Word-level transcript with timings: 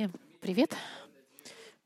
Всем 0.00 0.14
привет! 0.40 0.74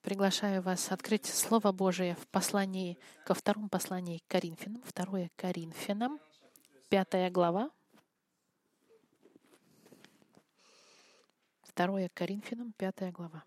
Приглашаю 0.02 0.62
вас 0.62 0.92
открыть 0.92 1.26
Слово 1.26 1.72
Божие 1.72 2.14
в 2.14 2.28
послании, 2.28 2.96
ко 3.26 3.34
второму 3.34 3.68
посланию 3.68 4.20
к 4.20 4.30
Коринфянам, 4.30 4.80
второе 4.86 5.32
Коринфянам, 5.34 6.20
пятая 6.88 7.28
глава. 7.28 7.72
Второе 11.62 12.08
Коринфянам, 12.08 12.72
пятая 12.74 13.10
глава. 13.10 13.42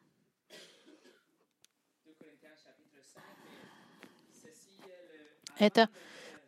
Это 5.59 5.89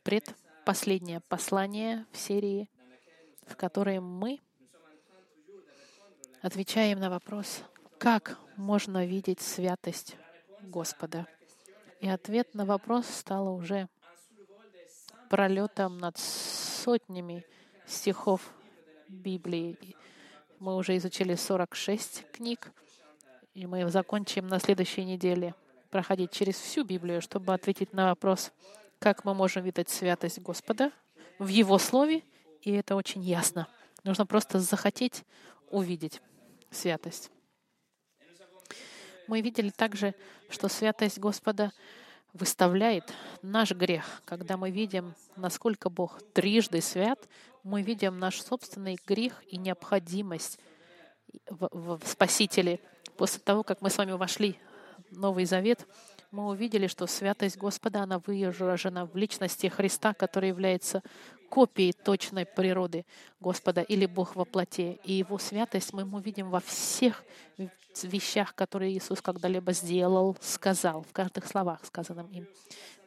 предпоследнее 0.04 1.22
послание 1.22 2.06
в 2.12 2.18
серии, 2.18 2.70
в 3.48 3.56
которой 3.56 4.02
мы 4.02 4.42
отвечаем 6.42 7.00
на 7.00 7.10
вопрос, 7.10 7.64
как 8.00 8.40
можно 8.56 9.06
видеть 9.06 9.42
святость 9.42 10.16
Господа. 10.62 11.28
И 12.00 12.08
ответ 12.08 12.56
на 12.56 12.66
вопрос 12.66 13.06
стал 13.08 13.54
уже 13.54 13.90
пролетом 15.30 15.98
над 15.98 16.18
сотнями 16.18 17.46
стихов 17.86 18.54
Библии. 19.10 19.78
Мы 20.60 20.78
уже 20.78 20.96
изучили 20.96 21.36
46 21.36 22.26
книг, 22.32 22.72
и 23.54 23.66
мы 23.66 23.90
закончим 23.90 24.48
на 24.48 24.60
следующей 24.60 25.04
неделе 25.04 25.54
проходить 25.90 26.32
через 26.32 26.56
всю 26.56 26.86
Библию, 26.86 27.22
чтобы 27.22 27.54
ответить 27.54 27.92
на 27.92 28.08
вопрос, 28.08 28.54
как 29.00 29.26
мы 29.26 29.34
можем 29.34 29.64
видеть 29.64 29.90
святость 29.90 30.40
Господа 30.40 30.94
в 31.38 31.48
Его 31.48 31.78
Слове, 31.78 32.24
и 32.62 32.72
это 32.72 32.96
очень 32.96 33.22
ясно. 33.22 33.68
Нужно 34.06 34.26
просто 34.26 34.60
захотеть 34.60 35.26
увидеть 35.70 36.22
святость. 36.72 37.30
Мы 39.30 39.42
видели 39.42 39.70
также, 39.70 40.16
что 40.50 40.70
святость 40.70 41.20
Господа 41.20 41.72
выставляет 42.34 43.14
наш 43.44 43.74
грех. 43.74 44.24
Когда 44.26 44.58
мы 44.58 44.72
видим, 44.72 45.14
насколько 45.36 45.92
Бог 45.92 46.20
трижды 46.34 46.82
свят, 46.82 47.20
мы 47.62 47.84
видим 47.84 48.18
наш 48.18 48.42
собственный 48.42 48.98
грех 49.06 49.44
и 49.48 49.58
необходимость 49.58 50.58
в, 51.48 52.02
Спасителе. 52.08 52.80
После 53.18 53.40
того, 53.40 53.62
как 53.62 53.84
мы 53.84 53.92
с 53.92 54.00
вами 54.00 54.14
вошли 54.14 54.58
в 55.12 55.20
Новый 55.20 55.46
Завет, 55.46 55.86
мы 56.32 56.48
увидели, 56.48 56.88
что 56.88 57.06
святость 57.06 57.58
Господа, 57.58 58.02
она 58.02 58.18
выражена 58.18 59.06
в 59.06 59.16
личности 59.16 59.68
Христа, 59.68 60.16
который 60.16 60.50
является 60.50 61.04
копией 61.52 61.94
точной 61.94 62.48
природы 62.48 63.06
Господа 63.40 63.82
или 63.82 64.08
Бог 64.08 64.36
во 64.36 64.46
плоти. 64.46 65.00
И 65.04 65.14
Его 65.14 65.38
святость 65.38 65.94
мы 65.94 66.02
ему 66.02 66.18
видим 66.18 66.50
во 66.50 66.62
всех 66.62 67.24
вещах, 68.04 68.56
которые 68.56 68.94
Иисус 68.98 69.22
когда-либо 69.22 69.74
сделал, 69.74 70.38
сказал, 70.42 71.02
в 71.04 71.12
каждых 71.12 71.46
словах, 71.48 71.86
сказанном 71.86 72.28
им. 72.28 72.48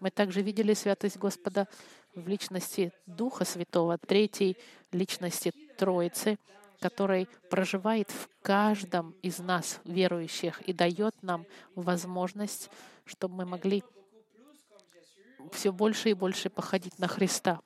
Мы 0.00 0.10
также 0.10 0.42
видели 0.42 0.74
святость 0.74 1.16
Господа 1.16 1.68
в 2.14 2.26
личности 2.28 2.92
Духа 3.06 3.44
Святого, 3.44 3.98
третьей 3.98 4.56
личности 4.90 5.52
Троицы, 5.78 6.38
который 6.80 7.28
проживает 7.48 8.10
в 8.10 8.28
каждом 8.42 9.14
из 9.22 9.38
нас, 9.38 9.80
верующих, 9.84 10.60
и 10.62 10.72
дает 10.72 11.14
нам 11.22 11.46
возможность, 11.74 12.70
чтобы 13.04 13.36
мы 13.36 13.46
могли 13.46 13.84
все 15.52 15.72
больше 15.72 16.10
и 16.10 16.14
больше 16.14 16.50
походить 16.50 16.98
на 16.98 17.08
Христа, 17.08 17.60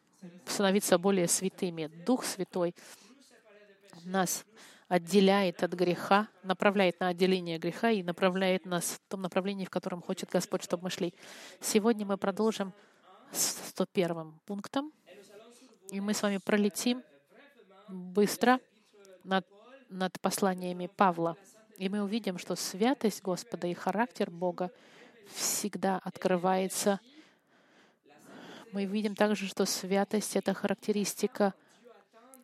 становиться 0.46 0.98
более 0.98 1.28
святыми. 1.28 1.86
Дух 2.04 2.24
Святой 2.24 2.74
нас 4.04 4.44
отделяет 4.88 5.62
от 5.62 5.72
греха, 5.72 6.28
направляет 6.42 7.00
на 7.00 7.08
отделение 7.08 7.58
греха 7.58 7.90
и 7.90 8.02
направляет 8.02 8.66
нас 8.66 8.84
в 8.84 9.10
том 9.10 9.22
направлении, 9.22 9.64
в 9.64 9.70
котором 9.70 10.00
хочет 10.00 10.30
Господь, 10.30 10.62
чтобы 10.62 10.84
мы 10.84 10.90
шли. 10.90 11.12
Сегодня 11.60 12.06
мы 12.06 12.16
продолжим 12.16 12.72
с 13.32 13.70
101 13.70 14.32
пунктом, 14.46 14.92
и 15.90 16.00
мы 16.00 16.14
с 16.14 16.22
вами 16.22 16.38
пролетим 16.38 17.02
быстро 17.88 18.60
над, 19.24 19.46
над 19.88 20.20
посланиями 20.20 20.86
Павла. 20.86 21.36
И 21.78 21.88
мы 21.88 22.02
увидим, 22.02 22.38
что 22.38 22.54
святость 22.54 23.22
Господа 23.22 23.66
и 23.66 23.74
характер 23.74 24.30
Бога 24.30 24.70
всегда 25.34 26.00
открывается. 26.02 27.00
Мы 28.72 28.84
видим 28.84 29.14
также, 29.14 29.46
что 29.46 29.66
святость— 29.66 30.36
это 30.36 30.54
характеристика, 30.54 31.54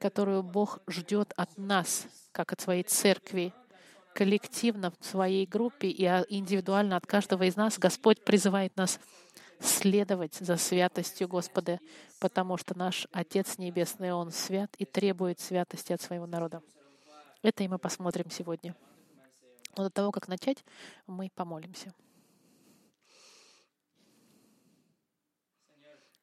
которую 0.03 0.43
Бог 0.43 0.81
ждет 0.89 1.33
от 1.37 1.57
нас, 1.57 2.09
как 2.33 2.53
от 2.53 2.61
своей 2.61 2.83
церкви, 2.83 3.55
коллективно 4.17 4.93
в 4.99 5.07
своей 5.07 5.47
группе 5.47 5.87
и 5.87 6.05
индивидуально 6.29 6.97
от 6.97 7.07
каждого 7.07 7.45
из 7.45 7.55
нас 7.55 7.79
Господь 7.79 8.25
призывает 8.25 8.77
нас 8.77 8.99
следовать 9.61 10.35
за 10.35 10.57
святостью 10.57 11.29
Господа, 11.29 11.79
потому 12.19 12.57
что 12.57 12.77
наш 12.77 13.07
Отец 13.13 13.59
Небесный, 13.59 14.13
Он 14.13 14.33
свят 14.33 14.75
и 14.77 14.85
требует 14.85 15.39
святости 15.39 15.93
от 15.93 16.03
своего 16.03 16.27
народа. 16.27 16.63
Это 17.43 17.63
и 17.63 17.69
мы 17.69 17.79
посмотрим 17.79 18.29
сегодня. 18.29 18.75
Но 19.77 19.85
до 19.85 19.91
того, 19.91 20.11
как 20.11 20.27
начать, 20.27 20.65
мы 21.07 21.31
помолимся. 21.33 21.95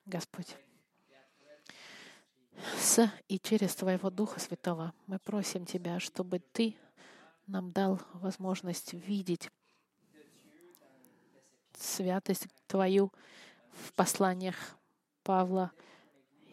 Господь, 0.06 0.58
с 2.78 3.12
и 3.28 3.40
через 3.40 3.76
Твоего 3.76 4.10
Духа 4.10 4.40
Святого 4.40 4.94
мы 5.08 5.20
просим 5.20 5.66
Тебя, 5.66 6.00
чтобы 6.00 6.40
Ты 6.40 6.76
нам 7.48 7.72
дал 7.72 8.00
возможность 8.14 8.94
видеть 8.94 9.50
святость 11.78 12.48
Твою 12.68 13.12
в 13.72 13.94
посланиях 13.94 14.56
Павла, 15.24 15.72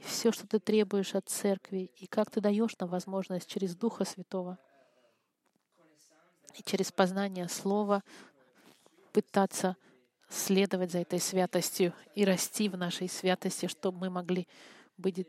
все, 0.05 0.33
что 0.33 0.47
Ты 0.47 0.59
требуешь 0.59 1.15
от 1.15 1.29
церкви, 1.29 1.91
и 1.97 2.07
как 2.07 2.31
Ты 2.31 2.41
даешь 2.41 2.77
нам 2.79 2.89
возможность 2.89 3.49
через 3.49 3.75
Духа 3.75 4.05
Святого 4.05 4.59
и 6.55 6.63
через 6.63 6.93
познание 6.93 7.49
Слова 7.49 8.03
пытаться 9.13 9.77
следовать 10.29 10.93
за 10.93 10.99
этой 10.99 11.21
святостью 11.21 11.93
и 12.15 12.25
расти 12.25 12.69
в 12.69 12.77
нашей 12.77 13.09
святости, 13.09 13.67
чтобы 13.67 13.99
мы 13.99 14.11
могли 14.11 14.49
быть 14.97 15.27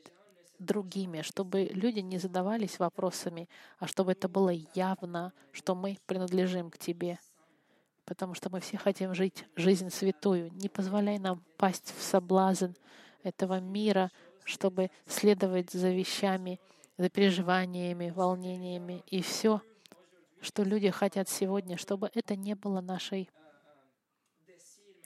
другими, 0.59 1.21
чтобы 1.21 1.65
люди 1.65 1.99
не 1.99 2.17
задавались 2.17 2.79
вопросами, 2.79 3.49
а 3.79 3.87
чтобы 3.87 4.13
это 4.13 4.27
было 4.27 4.51
явно, 4.73 5.33
что 5.51 5.75
мы 5.75 5.97
принадлежим 6.05 6.69
к 6.69 6.77
Тебе. 6.77 7.19
Потому 8.05 8.33
что 8.33 8.49
мы 8.49 8.59
все 8.59 8.77
хотим 8.77 9.13
жить 9.13 9.45
жизнь 9.55 9.89
святую. 9.89 10.51
Не 10.53 10.69
позволяй 10.69 11.19
нам 11.19 11.43
пасть 11.57 11.93
в 11.97 12.01
соблазн 12.01 12.71
этого 13.23 13.59
мира, 13.59 14.11
чтобы 14.45 14.89
следовать 15.05 15.71
за 15.71 15.89
вещами, 15.89 16.59
за 16.97 17.09
переживаниями, 17.09 18.09
волнениями 18.09 19.03
и 19.07 19.21
все, 19.21 19.61
что 20.41 20.63
люди 20.63 20.89
хотят 20.89 21.29
сегодня, 21.29 21.77
чтобы 21.77 22.09
это 22.13 22.35
не 22.35 22.55
было 22.55 22.81
нашей, 22.81 23.29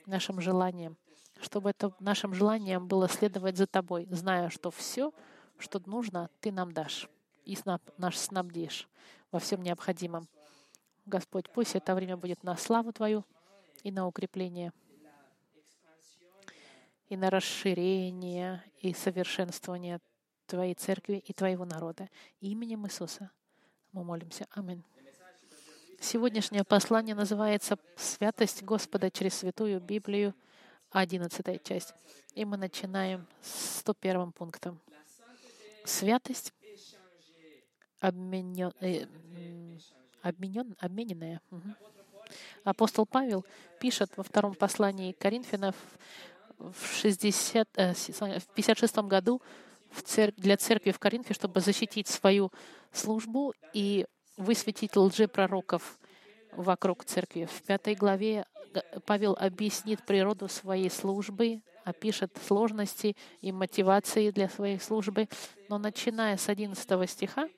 нашим 0.06 0.40
желанием, 0.40 0.96
чтобы 1.40 1.70
это 1.70 1.92
нашим 1.98 2.34
желанием 2.34 2.86
было 2.86 3.08
следовать 3.08 3.56
за 3.56 3.66
Тобой, 3.66 4.06
зная, 4.10 4.48
что 4.48 4.70
все, 4.70 5.12
что 5.58 5.80
нужно, 5.86 6.30
Ты 6.40 6.52
нам 6.52 6.72
дашь 6.72 7.08
и 7.44 7.56
наш 7.98 8.16
снабдишь 8.16 8.88
во 9.30 9.38
всем 9.38 9.62
необходимом. 9.62 10.28
Господь, 11.06 11.50
пусть 11.50 11.74
это 11.74 11.94
время 11.94 12.16
будет 12.16 12.42
на 12.44 12.56
славу 12.56 12.92
Твою 12.92 13.24
и 13.82 13.90
на 13.90 14.06
укрепление, 14.06 14.72
и 17.08 17.16
на 17.16 17.30
расширение 17.30 18.62
и 18.80 18.94
совершенствование 18.94 20.00
Твоей 20.46 20.74
церкви 20.74 21.16
и 21.16 21.32
Твоего 21.32 21.64
народа. 21.64 22.08
Именем 22.40 22.86
Иисуса 22.86 23.30
мы 23.92 24.04
молимся. 24.04 24.46
Аминь. 24.50 24.84
Сегодняшнее 26.00 26.64
послание 26.64 27.14
называется 27.14 27.78
«Святость 27.96 28.62
Господа 28.62 29.10
через 29.10 29.34
Святую 29.34 29.80
Библию», 29.80 30.34
11 30.90 31.62
часть. 31.62 31.94
И 32.34 32.44
мы 32.44 32.56
начинаем 32.56 33.26
с 33.40 33.80
101 33.80 34.32
пунктом. 34.32 34.80
Святость 35.84 36.52
обменен, 38.00 38.72
э, 38.80 39.06
обменен, 40.22 40.76
обмененная. 40.78 41.40
Апостол 42.64 43.06
Павел 43.06 43.44
пишет 43.80 44.16
во 44.16 44.22
втором 44.22 44.54
послании 44.54 45.12
Коринфянов 45.12 45.74
в, 46.58 46.86
60, 47.00 47.68
э, 47.76 47.94
в 47.94 48.46
56 48.54 49.08
году 49.08 49.42
для 50.36 50.56
церкви 50.56 50.90
в 50.90 50.98
Коринфе, 50.98 51.34
чтобы 51.34 51.60
защитить 51.60 52.08
свою 52.08 52.50
службу 52.92 53.52
и 53.72 54.06
высветить 54.36 54.96
лжепророков 54.96 55.98
вокруг 56.52 57.04
церкви. 57.04 57.44
В 57.44 57.62
пятой 57.62 57.94
главе 57.94 58.46
Павел 59.04 59.36
объяснит 59.38 60.04
природу 60.06 60.48
своей 60.48 60.90
службы, 60.90 61.60
опишет 61.84 62.36
сложности 62.46 63.16
и 63.40 63.52
мотивации 63.52 64.30
для 64.30 64.48
своей 64.48 64.78
службы. 64.78 65.28
Но 65.68 65.78
начиная 65.78 66.36
с 66.36 66.48
11 66.48 67.10
стиха, 67.10 67.48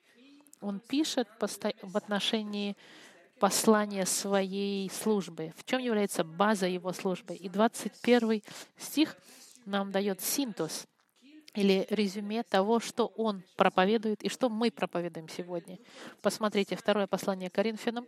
он 0.61 0.81
пишет 0.81 1.29
в 1.39 1.97
отношении 1.97 2.77
послание 3.39 4.07
своей 4.07 4.89
службы, 4.91 5.53
в 5.57 5.65
чем 5.65 5.81
является 5.81 6.25
база 6.25 6.67
его 6.67 6.93
службы. 6.93 7.35
И 7.35 7.49
21 7.49 8.43
стих 8.79 9.17
нам 9.67 9.91
дает 9.91 10.21
синтез 10.21 10.87
или 11.55 11.87
резюме 11.91 12.43
того, 12.43 12.81
что 12.81 13.07
он 13.17 13.43
проповедует 13.57 14.23
и 14.23 14.29
что 14.29 14.49
мы 14.49 14.71
проповедуем 14.71 15.29
сегодня. 15.29 15.79
Посмотрите 16.21 16.77
второе 16.77 17.07
послание 17.07 17.49
Коринфянам, 17.49 18.07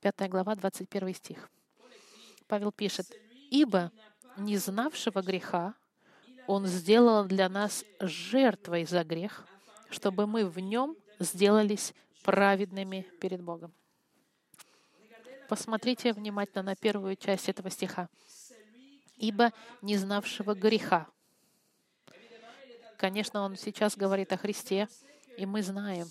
5 0.00 0.28
глава, 0.30 0.54
21 0.54 1.14
стих. 1.14 1.50
Павел 2.46 2.70
пишет, 2.70 3.06
«Ибо 3.50 3.90
не 4.36 4.56
знавшего 4.56 5.22
греха 5.22 5.74
он 6.46 6.66
сделал 6.66 7.24
для 7.24 7.48
нас 7.48 7.84
жертвой 8.00 8.84
за 8.84 9.04
грех, 9.04 9.46
чтобы 9.90 10.26
мы 10.26 10.46
в 10.46 10.58
нем 10.58 10.96
сделались 11.18 11.94
праведными 12.22 13.06
перед 13.20 13.42
Богом». 13.42 13.72
Посмотрите 15.48 16.12
внимательно 16.12 16.62
на 16.62 16.76
первую 16.76 17.16
часть 17.16 17.48
этого 17.48 17.70
стиха. 17.70 18.08
«Ибо 19.16 19.52
не 19.82 19.96
знавшего 19.96 20.54
греха». 20.54 21.06
Конечно, 22.96 23.42
он 23.42 23.56
сейчас 23.56 23.96
говорит 23.96 24.32
о 24.32 24.36
Христе, 24.36 24.88
и 25.36 25.46
мы 25.46 25.62
знаем, 25.62 26.08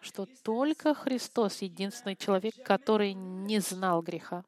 что 0.00 0.26
только 0.42 0.94
Христос— 0.94 1.62
единственный 1.62 2.16
человек, 2.16 2.54
который 2.62 3.14
не 3.14 3.60
знал 3.60 4.02
греха. 4.02 4.44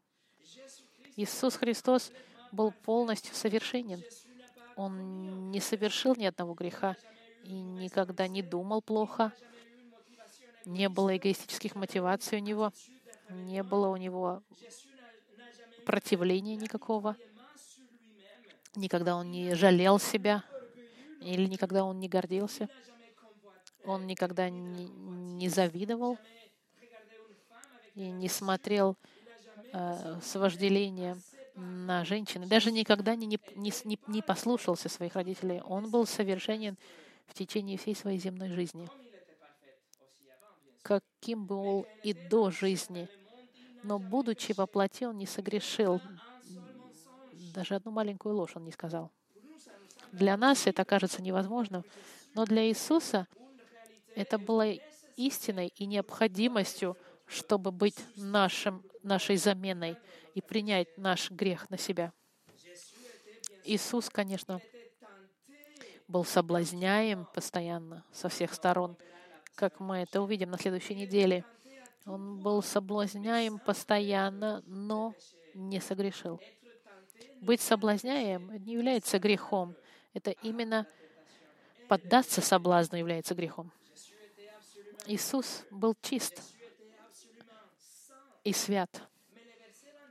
Иисус 1.16 1.56
Христос 1.56 2.12
был 2.52 2.72
полностью 2.72 3.34
совершенен. 3.34 4.02
Он 4.76 5.50
не 5.50 5.60
совершил 5.60 6.14
ни 6.16 6.26
одного 6.26 6.54
греха 6.54 6.96
и 7.44 7.52
никогда 7.52 8.28
не 8.28 8.42
думал 8.42 8.82
плохо. 8.82 9.32
Не 10.64 10.88
было 10.88 11.16
эгоистических 11.16 11.74
мотиваций 11.74 12.38
у 12.38 12.42
него. 12.42 12.72
Не 13.30 13.62
было 13.62 13.88
у 13.88 13.96
него 13.96 14.42
противления 15.84 16.56
никакого. 16.56 17.16
Никогда 18.74 19.16
он 19.16 19.30
не 19.30 19.54
жалел 19.54 19.98
себя 19.98 20.44
или 21.20 21.46
никогда 21.46 21.84
он 21.84 21.98
не 21.98 22.08
гордился. 22.08 22.68
Он 23.84 24.06
никогда 24.06 24.50
не, 24.50 24.88
не 24.88 25.48
завидовал 25.48 26.18
и 27.94 28.10
не 28.10 28.28
смотрел 28.28 28.96
э, 29.72 30.20
с 30.20 30.34
вожделением 30.34 31.22
на 31.56 32.04
женщины. 32.04 32.46
Даже 32.46 32.70
никогда 32.70 33.14
не, 33.14 33.26
не, 33.26 33.38
не, 33.56 33.98
не 34.06 34.22
послушался 34.22 34.88
своих 34.88 35.14
родителей. 35.14 35.62
Он 35.62 35.90
был 35.90 36.06
совершенен 36.06 36.76
в 37.26 37.34
течение 37.34 37.78
всей 37.78 37.96
своей 37.96 38.18
земной 38.18 38.50
жизни. 38.50 38.88
Каким 40.82 41.46
был 41.46 41.86
и 42.02 42.12
до 42.12 42.50
жизни. 42.50 43.08
Но, 43.82 43.98
будучи 43.98 44.52
во 44.52 44.66
плоти, 44.66 45.04
он 45.04 45.16
не 45.16 45.26
согрешил. 45.26 46.00
Даже 47.54 47.74
одну 47.74 47.90
маленькую 47.90 48.36
ложь 48.36 48.52
он 48.54 48.64
не 48.64 48.72
сказал. 48.72 49.10
Для 50.12 50.36
нас 50.36 50.66
это 50.66 50.84
кажется 50.84 51.22
невозможным, 51.22 51.84
но 52.34 52.44
для 52.44 52.68
Иисуса 52.68 53.26
это 54.14 54.38
было 54.38 54.72
истиной 55.16 55.72
и 55.76 55.86
необходимостью, 55.86 56.96
чтобы 57.26 57.72
быть 57.72 57.98
нашим, 58.16 58.82
нашей 59.02 59.36
заменой 59.36 59.96
и 60.36 60.42
принять 60.42 60.98
наш 60.98 61.30
грех 61.30 61.70
на 61.70 61.78
себя. 61.78 62.12
Иисус, 63.64 64.10
конечно, 64.10 64.60
был 66.08 66.26
соблазняем 66.26 67.26
постоянно 67.34 68.04
со 68.12 68.28
всех 68.28 68.52
сторон, 68.52 68.98
как 69.54 69.80
мы 69.80 69.96
это 70.00 70.20
увидим 70.20 70.50
на 70.50 70.58
следующей 70.58 70.94
неделе. 70.94 71.42
Он 72.04 72.38
был 72.40 72.62
соблазняем 72.62 73.58
постоянно, 73.58 74.62
но 74.66 75.14
не 75.54 75.80
согрешил. 75.80 76.38
Быть 77.40 77.62
соблазняем 77.62 78.52
не 78.62 78.74
является 78.74 79.18
грехом. 79.18 79.74
Это 80.12 80.32
именно 80.42 80.86
поддаться 81.88 82.42
соблазну 82.42 82.98
является 82.98 83.34
грехом. 83.34 83.72
Иисус 85.06 85.64
был 85.70 85.96
чист 86.02 86.42
и 88.44 88.52
свят. 88.52 89.08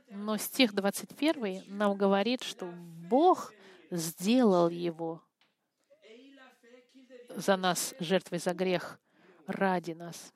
Но 0.08 0.36
стих 0.36 0.72
21 0.72 1.64
нам 1.66 1.96
говорит, 1.96 2.42
что 2.42 2.66
Бог 2.66 3.52
сделал 3.90 4.68
его 4.68 5.22
за 7.30 7.56
нас 7.56 7.94
жертвой 8.00 8.38
за 8.38 8.54
грех 8.54 8.98
ради 9.46 9.92
нас. 9.92 10.32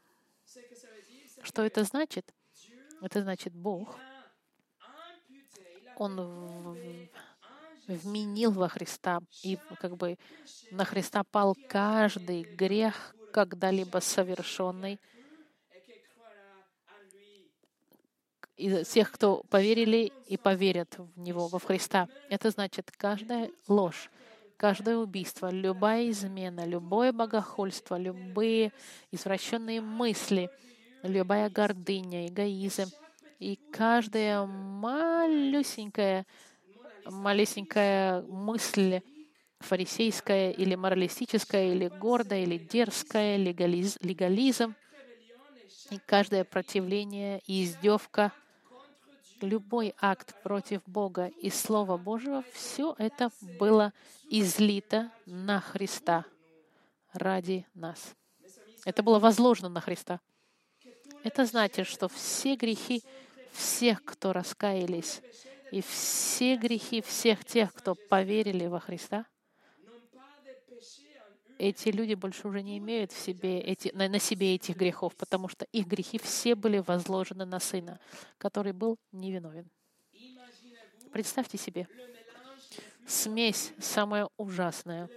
Что 1.43 1.63
это 1.63 1.85
значит? 1.85 2.35
Это 3.01 3.23
значит 3.23 3.55
Бог. 3.55 3.97
Он 5.97 6.77
вменил 7.87 8.53
во 8.53 8.69
Христа, 8.69 9.21
и 9.43 9.59
как 9.81 9.97
бы 9.97 10.19
на 10.71 10.85
Христа 10.85 11.25
пал 11.25 11.57
каждый 11.69 12.43
грех, 12.43 13.15
когда-либо 13.33 13.99
совершенный, 13.99 15.01
из 18.61 18.89
тех, 18.89 19.11
кто 19.11 19.43
поверили 19.51 20.13
и 20.27 20.37
поверят 20.37 20.99
в 20.99 21.19
Него, 21.19 21.49
во 21.49 21.59
Христа. 21.59 22.09
Это 22.29 22.51
значит, 22.51 22.93
каждая 22.97 23.51
ложь, 23.69 24.11
каждое 24.57 24.97
убийство, 24.97 25.51
любая 25.51 26.11
измена, 26.11 26.67
любое 26.67 27.13
богохульство, 27.13 27.99
любые 27.99 28.73
извращенные 29.11 29.81
мысли, 29.81 30.51
любая 31.03 31.49
гордыня, 31.49 32.27
эгоизм 32.27 32.91
и 33.39 33.59
каждая 33.73 34.45
малюсенькая 34.45 36.27
малюсенькая 37.07 38.23
мысль 38.23 39.01
фарисейская 39.61 40.51
или 40.53 40.75
моралистическая, 40.75 41.73
или 41.73 41.89
гордая, 41.89 42.43
или 42.43 42.59
дерзкая, 42.59 43.37
легализ, 43.37 43.99
легализм, 44.01 44.75
и 45.91 45.99
каждое 46.07 46.45
противление 46.45 47.41
и 47.47 47.65
издевка, 47.65 48.33
любой 49.43 49.95
акт 50.01 50.35
против 50.43 50.83
Бога 50.87 51.27
и 51.27 51.51
Слова 51.51 51.97
Божьего, 51.97 52.45
все 52.53 52.95
это 52.99 53.31
было 53.59 53.93
излито 54.29 55.11
на 55.27 55.61
Христа 55.61 56.25
ради 57.13 57.67
нас. 57.75 58.15
Это 58.85 59.03
было 59.03 59.19
возложено 59.19 59.69
на 59.69 59.81
Христа. 59.81 60.21
Это 61.23 61.45
значит, 61.45 61.87
что 61.87 62.09
все 62.09 62.57
грехи 62.57 63.03
всех, 63.53 64.05
кто 64.05 64.33
раскаялись, 64.33 65.21
и 65.71 65.83
все 65.83 66.57
грехи 66.57 67.03
всех 67.03 67.45
тех, 67.45 67.73
кто 67.75 67.95
поверили 67.95 68.67
во 68.67 68.81
Христа, 68.81 69.27
эти 71.61 71.91
люди 71.91 72.15
больше 72.15 72.49
уже 72.49 72.63
не 72.63 72.79
имеют 72.79 73.13
в 73.13 73.19
себе 73.19 73.61
эти, 73.61 73.91
на, 73.95 74.09
на 74.09 74.19
себе 74.19 74.55
этих 74.55 74.77
грехов, 74.77 75.15
потому 75.15 75.49
что 75.49 75.67
их 75.73 75.87
грехи 75.87 76.19
все 76.19 76.55
были 76.55 76.79
возложены 76.79 77.45
на 77.45 77.61
Сына, 77.61 78.01
который 78.39 78.73
был 78.73 78.99
невиновен. 79.13 79.71
Представьте 81.13 81.59
себе, 81.59 81.87
смесь 83.07 83.73
самая 83.79 84.29
ужасная, 84.39 85.11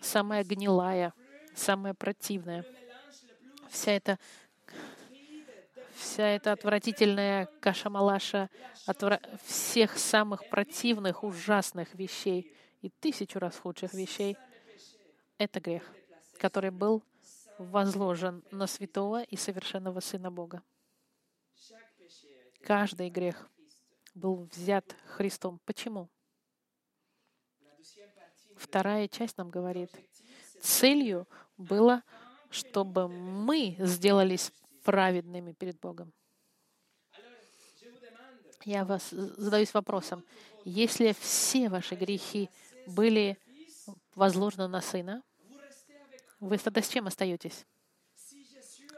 самая 0.00 0.44
гнилая, 0.44 1.12
самая 1.54 1.92
противная. 1.92 2.64
Вся 3.68 3.92
эта 3.92 4.18
вся 5.94 6.26
эта 6.26 6.52
отвратительная 6.52 7.50
каша-малаша 7.60 8.48
отвра... 8.86 9.20
всех 9.44 9.98
самых 9.98 10.48
противных, 10.48 11.22
ужасных 11.22 11.92
вещей 11.94 12.50
и 12.80 12.88
тысячу 12.88 13.40
раз 13.40 13.58
худших 13.58 13.92
вещей— 13.92 14.38
это 15.38 15.60
грех, 15.60 15.82
который 16.38 16.70
был 16.70 17.02
возложен 17.58 18.44
на 18.50 18.66
святого 18.66 19.22
и 19.22 19.36
совершенного 19.36 20.00
Сына 20.00 20.30
Бога. 20.30 20.62
Каждый 22.62 23.08
грех 23.08 23.48
был 24.14 24.48
взят 24.52 24.96
Христом. 25.06 25.60
Почему? 25.64 26.08
Вторая 28.56 29.06
часть 29.08 29.38
нам 29.38 29.50
говорит, 29.50 29.90
целью 30.60 31.28
было, 31.56 32.02
чтобы 32.50 33.08
мы 33.08 33.76
сделались 33.78 34.52
праведными 34.82 35.52
перед 35.52 35.78
Богом. 35.78 36.12
Я 38.64 38.84
вас 38.84 39.10
задаюсь 39.10 39.72
вопросом, 39.72 40.24
если 40.64 41.12
все 41.12 41.68
ваши 41.68 41.94
грехи 41.94 42.50
были 42.86 43.38
возложены 44.14 44.66
на 44.66 44.80
Сына, 44.80 45.22
вы 46.40 46.58
тогда 46.58 46.82
с 46.82 46.88
чем 46.88 47.06
остаетесь? 47.06 47.66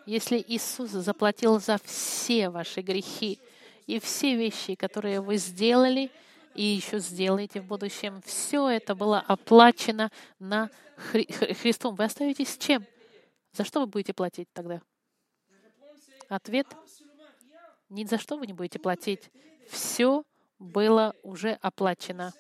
Если 0.07 0.45
Иисус 0.47 0.91
заплатил 0.91 1.61
за 1.61 1.79
все 1.85 2.51
ваши 2.51 2.81
грехи 2.81 3.39
и 3.87 4.01
все 4.01 4.37
вещи, 4.37 4.75
которые 4.75 5.21
вы 5.21 5.37
сделали 5.37 6.11
и 6.55 6.65
еще 6.65 6.99
сделаете 6.99 7.61
в 7.61 7.67
будущем, 7.67 8.21
все 8.23 8.69
это 8.69 8.95
было 8.95 9.21
оплачено 9.21 10.11
на 10.39 10.71
Хри 10.97 11.27
Христом, 11.61 11.95
вы 11.95 12.05
остаетесь 12.05 12.55
с 12.55 12.59
чем? 12.59 12.85
За 13.53 13.65
что 13.65 13.81
вы 13.81 13.87
будете 13.87 14.13
платить 14.13 14.49
тогда? 14.53 14.81
Ответ 16.29 16.67
Ни 17.89 18.05
за 18.05 18.19
что 18.19 18.37
вы 18.37 18.47
не 18.47 18.53
будете 18.53 18.79
платить. 18.79 19.31
Все 19.69 20.25
было 20.59 21.15
уже 21.23 21.59
оплачено. 21.61 22.33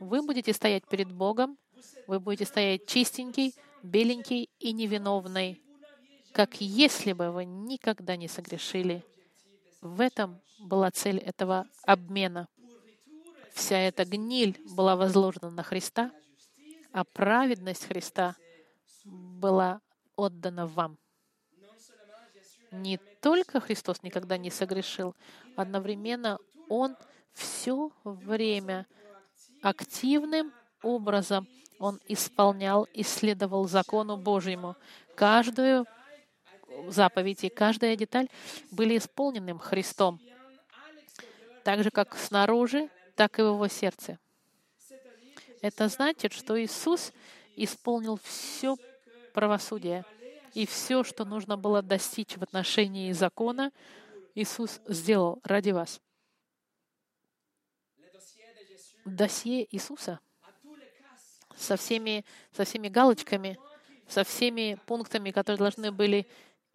Вы 0.00 0.22
будете 0.22 0.52
стоять 0.52 0.86
перед 0.86 1.10
Богом, 1.10 1.58
вы 2.06 2.20
будете 2.20 2.44
стоять 2.44 2.86
чистенький, 2.86 3.54
беленький 3.82 4.50
и 4.58 4.72
невиновный, 4.72 5.62
как 6.32 6.60
если 6.60 7.12
бы 7.12 7.30
вы 7.30 7.44
никогда 7.44 8.16
не 8.16 8.28
согрешили. 8.28 9.04
В 9.80 10.00
этом 10.00 10.40
была 10.58 10.90
цель 10.90 11.18
этого 11.18 11.66
обмена. 11.82 12.48
Вся 13.52 13.78
эта 13.78 14.04
гниль 14.04 14.60
была 14.76 14.96
возложена 14.96 15.50
на 15.50 15.62
Христа, 15.62 16.12
а 16.92 17.04
праведность 17.04 17.86
Христа 17.86 18.36
была 19.04 19.80
отдана 20.16 20.66
вам. 20.66 20.98
Не 22.70 22.98
только 23.20 23.60
Христос 23.60 24.02
никогда 24.02 24.36
не 24.36 24.50
согрешил, 24.50 25.14
одновременно 25.56 26.38
Он 26.68 26.96
все 27.32 27.90
время 28.04 28.86
активным 29.62 30.52
образом 30.82 31.48
Он 31.78 32.00
исполнял, 32.08 32.88
исследовал 32.92 33.68
закону 33.68 34.16
Божьему. 34.16 34.76
Каждую 35.14 35.86
заповедь 36.88 37.44
и 37.44 37.48
каждая 37.48 37.96
деталь 37.96 38.28
были 38.70 38.96
исполненным 38.98 39.58
Христом, 39.58 40.20
так 41.64 41.82
же 41.82 41.90
как 41.90 42.16
снаружи, 42.16 42.88
так 43.14 43.38
и 43.38 43.42
в 43.42 43.46
его 43.46 43.68
сердце. 43.68 44.18
Это 45.60 45.88
значит, 45.88 46.32
что 46.32 46.60
Иисус 46.60 47.12
исполнил 47.56 48.18
все 48.22 48.76
правосудие 49.34 50.04
и 50.54 50.66
все, 50.66 51.04
что 51.04 51.24
нужно 51.24 51.56
было 51.56 51.82
достичь 51.82 52.36
в 52.36 52.42
отношении 52.42 53.12
закона, 53.12 53.72
Иисус 54.34 54.80
сделал 54.86 55.40
ради 55.44 55.70
вас. 55.70 56.00
Досье 59.04 59.66
Иисуса 59.74 60.20
со 61.58 61.76
всеми, 61.76 62.24
со 62.52 62.64
всеми 62.64 62.88
галочками, 62.88 63.58
со 64.08 64.24
всеми 64.24 64.78
пунктами, 64.86 65.30
которые 65.30 65.58
должны 65.58 65.92
были 65.92 66.26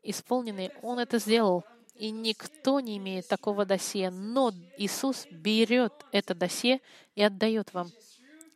исполнены, 0.03 0.71
Он 0.81 0.99
это 0.99 1.19
сделал. 1.19 1.63
И 1.95 2.09
никто 2.11 2.79
не 2.79 2.97
имеет 2.97 3.27
такого 3.27 3.65
досье. 3.65 4.09
Но 4.09 4.51
Иисус 4.77 5.27
берет 5.31 5.93
это 6.11 6.33
досье 6.33 6.81
и 7.15 7.23
отдает 7.23 7.73
вам. 7.73 7.91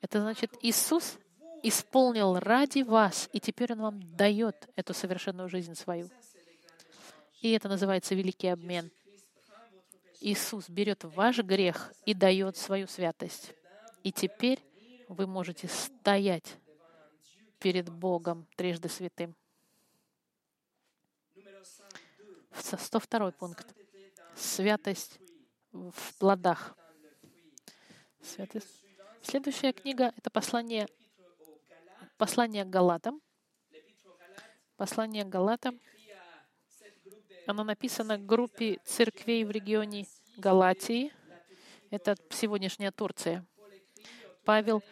Это 0.01 0.21
значит, 0.21 0.51
Иисус 0.61 1.17
исполнил 1.63 2.39
ради 2.39 2.81
вас, 2.81 3.29
и 3.33 3.39
теперь 3.39 3.73
Он 3.73 3.81
вам 3.81 4.15
дает 4.15 4.67
эту 4.75 4.93
совершенную 4.93 5.49
жизнь 5.49 5.75
свою. 5.75 6.09
И 7.41 7.51
это 7.51 7.69
называется 7.69 8.15
великий 8.15 8.47
обмен. 8.47 8.91
Иисус 10.19 10.67
берет 10.69 11.03
ваш 11.03 11.39
грех 11.39 11.93
и 12.05 12.13
дает 12.13 12.57
свою 12.57 12.87
святость. 12.87 13.53
И 14.03 14.11
теперь 14.11 14.59
вы 15.07 15.27
можете 15.27 15.67
стоять 15.67 16.57
перед 17.59 17.89
Богом 17.89 18.47
трижды 18.55 18.89
святым. 18.89 19.35
102 22.53 23.31
пункт. 23.31 23.75
Святость 24.35 25.19
в 25.71 26.17
плодах. 26.19 26.75
Святость. 28.21 28.83
Следующая 29.21 29.73
книга— 29.73 30.13
это 30.17 30.29
послание, 30.29 30.87
послание 32.17 32.65
Галатам. 32.65 33.21
Послание 34.75 35.25
Галатам. 35.25 35.79
Оно 37.47 37.63
написано 37.63 38.17
группе 38.17 38.79
церквей 38.83 39.43
в 39.43 39.51
регионе 39.51 40.05
Галатии. 40.37 41.13
Это 41.89 42.15
сегодняшняя 42.29 42.91
Турция. 42.91 43.45
Павел 44.43 44.83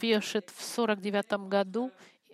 пишет 0.00 0.50
в 0.54 0.62
49 0.62 1.48
году 1.48 1.90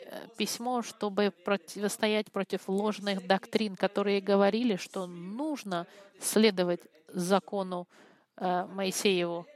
Э, 0.09 0.29
письмо, 0.37 0.83
чтобы 0.83 1.33
противостоять 1.45 2.31
против 2.31 2.69
ложных 2.69 3.27
доктрин, 3.27 3.75
которые 3.75 4.21
говорили, 4.21 4.77
что 4.77 5.07
нужно 5.07 5.87
следовать 6.21 6.81
закону 7.09 7.89
э, 8.37 8.67
Моисееву. 8.67 9.47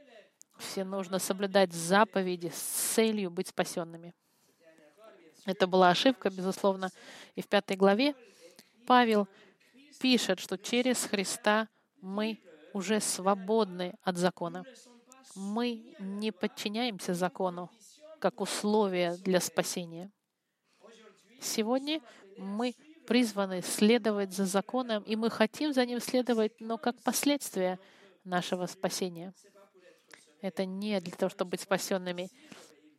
Все 0.57 0.83
нужно 0.83 1.19
соблюдать 1.19 1.71
заповеди 1.71 2.51
с 2.53 2.59
целью 2.93 3.31
быть 3.31 3.47
спасенными. 3.47 4.13
Это 5.45 5.67
была 5.67 5.89
ошибка, 5.89 6.29
безусловно. 6.29 6.89
И 7.35 7.41
в 7.41 7.47
пятой 7.47 7.77
главе 7.77 8.13
Павел 8.87 9.27
пишет, 10.01 10.39
что 10.39 10.57
через 10.57 11.05
Христа 11.05 11.69
мы 12.01 12.39
уже 12.73 12.99
свободны 12.99 13.93
от 14.03 14.17
закона. 14.17 14.65
Мы 15.35 15.95
не 15.99 16.31
подчиняемся 16.31 17.13
закону 17.13 17.69
как 18.21 18.39
условие 18.39 19.17
для 19.17 19.41
спасения. 19.41 20.11
Сегодня 21.41 22.01
мы 22.37 22.75
призваны 23.07 23.61
следовать 23.61 24.31
за 24.31 24.45
законом, 24.45 25.03
и 25.03 25.15
мы 25.15 25.29
хотим 25.29 25.73
за 25.73 25.85
ним 25.85 25.99
следовать, 25.99 26.61
но 26.61 26.77
как 26.77 27.01
последствие 27.01 27.79
нашего 28.23 28.67
спасения. 28.67 29.33
Это 30.41 30.65
не 30.65 31.01
для 31.01 31.13
того, 31.13 31.29
чтобы 31.29 31.51
быть 31.51 31.61
спасенными. 31.61 32.29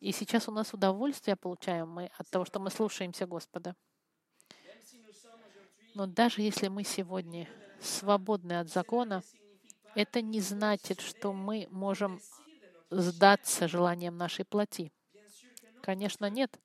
И 0.01 0.11
сейчас 0.11 0.49
у 0.49 0.53
нас 0.53 0.75
удовольствие 0.75 1.37
получаем 1.37 1.89
мы 1.89 2.11
от 2.19 2.29
того, 2.29 2.45
что 2.45 2.59
мы 2.59 2.71
слушаемся 2.71 3.27
Господа. 3.27 3.77
Но 5.95 6.07
даже 6.07 6.43
если 6.43 6.67
мы 6.67 6.83
сегодня 6.83 7.49
свободны 7.81 8.59
от 8.59 8.69
закона, 8.69 9.23
это 9.95 10.21
не 10.21 10.41
значит, 10.41 11.01
что 11.01 11.33
мы 11.33 11.69
можем 11.71 12.21
сдаться 12.91 13.69
желаниям 13.69 14.17
нашей 14.17 14.45
плоти. 14.45 14.93
Конечно, 15.83 16.31
нет 16.31 16.59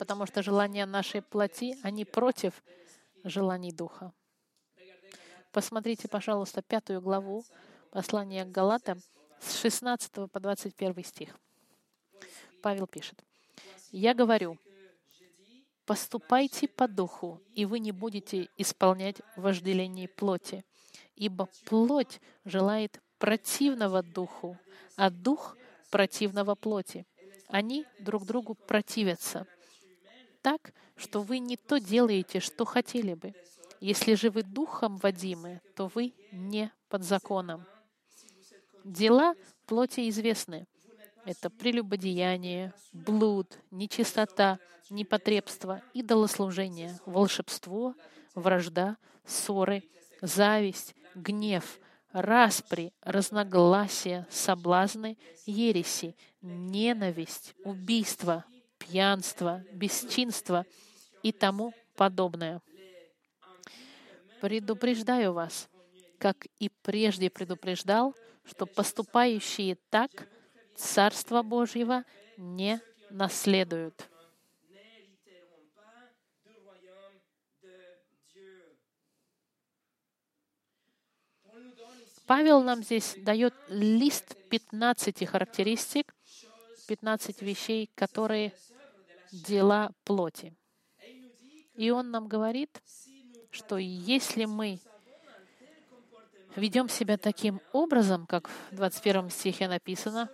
потому 0.00 0.24
что 0.24 0.42
желания 0.42 0.86
нашей 0.86 1.20
плоти, 1.20 1.76
они 1.82 2.06
против 2.06 2.64
желаний 3.22 3.70
Духа. 3.70 4.14
Посмотрите, 5.52 6.08
пожалуйста, 6.08 6.62
пятую 6.62 7.02
главу 7.02 7.44
послания 7.90 8.46
к 8.46 8.50
Галатам 8.50 8.98
с 9.40 9.60
16 9.60 10.32
по 10.32 10.40
21 10.40 11.04
стих. 11.04 11.38
Павел 12.62 12.86
пишет, 12.86 13.22
«Я 13.92 14.14
говорю, 14.14 14.56
поступайте 15.84 16.66
по 16.66 16.88
духу, 16.88 17.38
и 17.54 17.66
вы 17.66 17.78
не 17.78 17.92
будете 17.92 18.48
исполнять 18.56 19.20
вожделение 19.36 20.08
плоти, 20.08 20.64
ибо 21.14 21.46
плоть 21.66 22.22
желает 22.46 23.02
противного 23.18 24.02
духу, 24.02 24.56
а 24.96 25.10
дух— 25.10 25.58
противного 25.90 26.54
плоти. 26.54 27.04
Они 27.50 27.84
друг 27.98 28.24
другу 28.24 28.54
противятся, 28.54 29.46
так, 30.42 30.72
что 30.96 31.22
вы 31.22 31.38
не 31.38 31.56
то 31.56 31.78
делаете, 31.78 32.40
что 32.40 32.64
хотели 32.64 33.14
бы. 33.14 33.34
Если 33.80 34.14
же 34.14 34.30
вы 34.30 34.42
духом 34.42 34.98
водимы, 34.98 35.60
то 35.74 35.90
вы 35.94 36.12
не 36.32 36.70
под 36.88 37.02
законом. 37.02 37.64
Дела 38.84 39.34
плоти 39.66 40.08
известны. 40.08 40.66
Это 41.24 41.50
прелюбодеяние, 41.50 42.72
блуд, 42.92 43.58
нечистота, 43.70 44.58
непотребство, 44.88 45.82
идолослужение, 45.92 46.98
волшебство, 47.04 47.94
вражда, 48.34 48.96
ссоры, 49.24 49.82
зависть, 50.22 50.94
гнев, 51.14 51.78
распри, 52.12 52.92
разногласия, 53.02 54.26
соблазны, 54.30 55.16
ереси, 55.46 56.16
ненависть, 56.42 57.54
убийство, 57.64 58.44
пьянство, 58.78 59.62
бесчинство 59.72 60.66
и 61.22 61.32
тому 61.32 61.72
подобное. 61.96 62.60
Предупреждаю 64.40 65.32
вас, 65.32 65.68
как 66.18 66.46
и 66.58 66.70
прежде 66.82 67.30
предупреждал, 67.30 68.14
что 68.44 68.66
поступающие 68.66 69.76
так 69.90 70.10
Царство 70.74 71.42
Божьего 71.42 72.04
не 72.36 72.80
наследуют. 73.10 74.09
Павел 82.30 82.62
нам 82.62 82.84
здесь 82.84 83.16
дает 83.16 83.52
лист 83.66 84.36
15 84.50 85.26
характеристик, 85.26 86.14
15 86.86 87.42
вещей, 87.42 87.90
которые 87.96 88.54
дела 89.32 89.90
плоти. 90.04 90.54
И 91.74 91.90
он 91.90 92.12
нам 92.12 92.28
говорит, 92.28 92.80
что 93.50 93.78
если 93.78 94.44
мы 94.44 94.78
ведем 96.54 96.88
себя 96.88 97.18
таким 97.18 97.60
образом, 97.72 98.28
как 98.28 98.48
в 98.48 98.76
21 98.76 99.30
стихе 99.30 99.66
написано, 99.66 100.30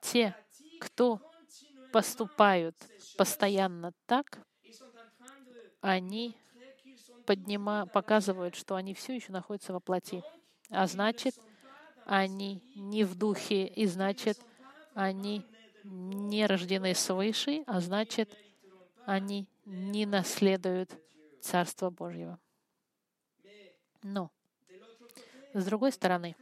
те, 0.00 0.34
кто 0.80 1.20
поступают 1.92 2.74
постоянно 3.16 3.92
так, 4.06 4.40
они 5.80 6.36
поднима, 7.24 7.86
показывают, 7.86 8.56
что 8.56 8.74
они 8.74 8.94
все 8.94 9.14
еще 9.14 9.30
находятся 9.30 9.72
во 9.72 9.78
плоти. 9.78 10.24
А 10.70 10.86
значит, 10.86 11.34
они 12.04 12.62
не 12.74 13.04
в 13.04 13.14
духе, 13.16 13.66
и 13.66 13.86
значит, 13.86 14.38
они 14.94 15.44
не 15.84 16.46
рождены 16.46 16.94
свыше, 16.94 17.62
а 17.66 17.80
значит, 17.80 18.36
они 19.04 19.46
не 19.64 20.06
наследуют 20.06 20.90
Царство 21.40 21.90
Божьего. 21.90 22.38
Но, 24.02 24.30
с 25.54 25.64
другой 25.64 25.92
стороны, 25.92 26.36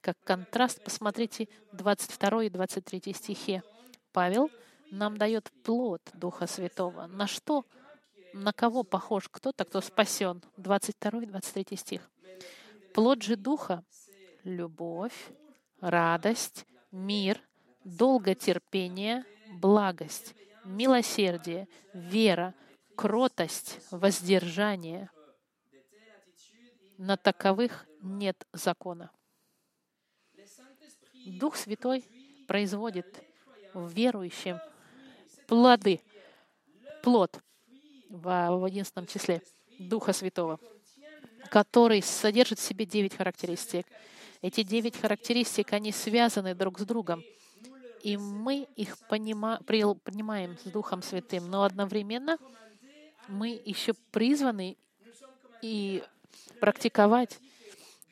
как 0.00 0.16
контраст, 0.24 0.82
посмотрите 0.82 1.48
22 1.72 2.44
и 2.44 2.50
23 2.50 3.12
стихи. 3.12 3.62
Павел 4.12 4.50
нам 4.90 5.16
дает 5.16 5.50
плод 5.64 6.02
Духа 6.14 6.46
Святого. 6.46 7.06
На 7.06 7.26
что, 7.26 7.64
на 8.32 8.52
кого 8.52 8.84
похож 8.84 9.28
кто-то, 9.28 9.64
кто 9.64 9.80
спасен? 9.80 10.42
22 10.56 11.22
и 11.22 11.26
23 11.26 11.76
стих. 11.76 12.10
Плод 12.94 13.22
же 13.22 13.36
Духа— 13.36 13.84
любовь, 14.44 15.32
радость, 15.80 16.66
мир, 16.90 17.40
долготерпение, 17.84 19.24
благость, 19.60 20.34
милосердие, 20.64 21.68
вера, 21.92 22.54
кротость, 22.96 23.80
воздержание. 23.90 25.10
На 26.96 27.16
таковых 27.16 27.86
нет 28.02 28.46
закона. 28.52 29.10
Дух 31.26 31.56
Святой 31.56 32.04
производит 32.46 33.22
в 33.74 33.88
верующем 33.92 34.58
плоды, 35.46 36.00
плод 37.02 37.38
в 38.08 38.66
единственном 38.66 39.06
числе 39.06 39.42
Духа 39.78 40.12
Святого, 40.12 40.58
который 41.50 42.02
содержит 42.02 42.58
в 42.58 42.62
себе 42.62 42.86
девять 42.86 43.16
характеристик. 43.16 43.86
Эти 44.40 44.62
девять 44.62 45.00
характеристик, 45.00 45.72
они 45.72 45.92
связаны 45.92 46.54
друг 46.54 46.78
с 46.78 46.82
другом. 46.82 47.22
И 48.02 48.16
мы 48.16 48.68
их 48.76 48.96
понима, 49.08 49.60
принимаем 49.66 50.56
с 50.58 50.70
Духом 50.70 51.02
Святым, 51.02 51.50
но 51.50 51.64
одновременно 51.64 52.38
мы 53.26 53.60
еще 53.64 53.94
призваны 54.12 54.76
и 55.62 56.04
практиковать 56.60 57.38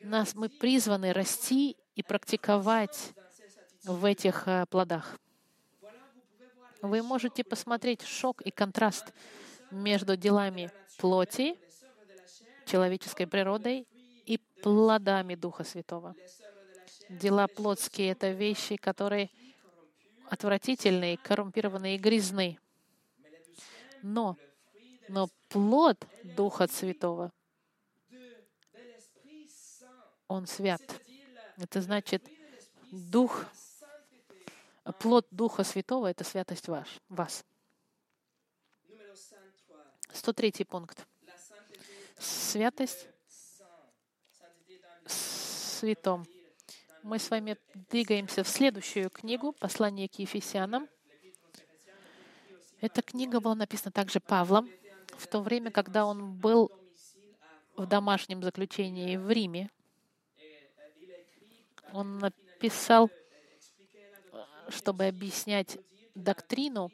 нас, 0.01 0.35
мы 0.35 0.49
призваны 0.49 1.13
расти 1.13 1.77
и 1.95 2.03
практиковать 2.03 3.13
в 3.83 4.05
этих 4.05 4.47
э, 4.47 4.65
плодах. 4.69 5.17
Вы 6.81 7.01
можете 7.01 7.43
посмотреть 7.43 8.03
шок 8.03 8.41
и 8.41 8.51
контраст 8.51 9.13
между 9.71 10.15
делами 10.15 10.69
плоти, 10.97 11.57
человеческой 12.67 13.25
природой 13.25 13.87
и 14.25 14.37
плодами 14.61 15.35
Духа 15.35 15.63
Святого. 15.63 16.15
Дела 17.09 17.47
плотские— 17.47 18.11
это 18.11 18.31
вещи, 18.31 18.75
которые 18.75 19.29
отвратительные, 20.29 21.17
коррумпированные 21.17 21.95
и 21.95 21.99
грязны. 21.99 22.59
Но, 24.03 24.37
но 25.07 25.29
плод 25.49 26.05
Духа 26.23 26.67
Святого, 26.67 27.31
он 30.27 30.45
свят. 30.45 30.81
Это 31.57 31.81
значит, 31.81 32.23
Дух, 32.91 33.45
плод 34.99 35.25
Духа 35.31 35.63
Святого— 35.63 36.07
это 36.11 36.23
святость 36.23 36.67
ваш, 36.67 36.99
вас. 37.09 37.45
103 40.13 40.65
пункт. 40.65 41.07
Святость 42.17 43.07
святом. 45.05 46.25
Мы 47.03 47.19
с 47.19 47.29
вами 47.29 47.57
двигаемся 47.91 48.43
в 48.43 48.47
следующую 48.47 49.09
книгу, 49.11 49.53
послание 49.53 50.09
к 50.09 50.15
Ефесянам. 50.15 50.87
Эта 52.81 53.01
книга 53.03 53.39
была 53.39 53.53
написана 53.53 53.91
также 53.91 54.19
Павлом 54.19 54.67
в 55.17 55.27
то 55.27 55.41
время, 55.41 55.69
когда 55.69 56.05
он 56.05 56.33
был 56.33 56.71
в 57.75 57.85
домашнем 57.85 58.41
заключении 58.41 59.15
в 59.17 59.29
Риме. 59.29 59.69
Он 61.93 62.17
написал, 62.17 63.11
чтобы 64.69 65.05
объяснять 65.05 65.77
доктрину 66.15 66.91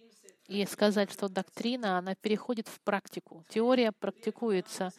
и 0.53 0.65
сказать, 0.67 1.11
что 1.11 1.29
доктрина, 1.29 1.97
она 1.97 2.13
переходит 2.13 2.67
в 2.67 2.79
практику. 2.81 3.43
Теория 3.49 3.91
практикуется. 3.91 4.91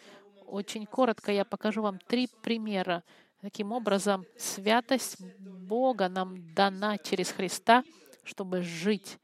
Очень 0.46 0.84
коротко 0.84 1.30
я 1.30 1.44
покажу 1.44 1.80
вам 1.80 2.00
три 2.00 2.28
примера. 2.42 3.04
Таким 3.40 3.70
образом, 3.70 4.26
святость 4.36 5.20
Бога 5.38 6.08
нам 6.08 6.52
дана 6.54 6.98
через 6.98 7.30
Христа, 7.30 7.84
чтобы 8.24 8.62
жить 8.62 9.18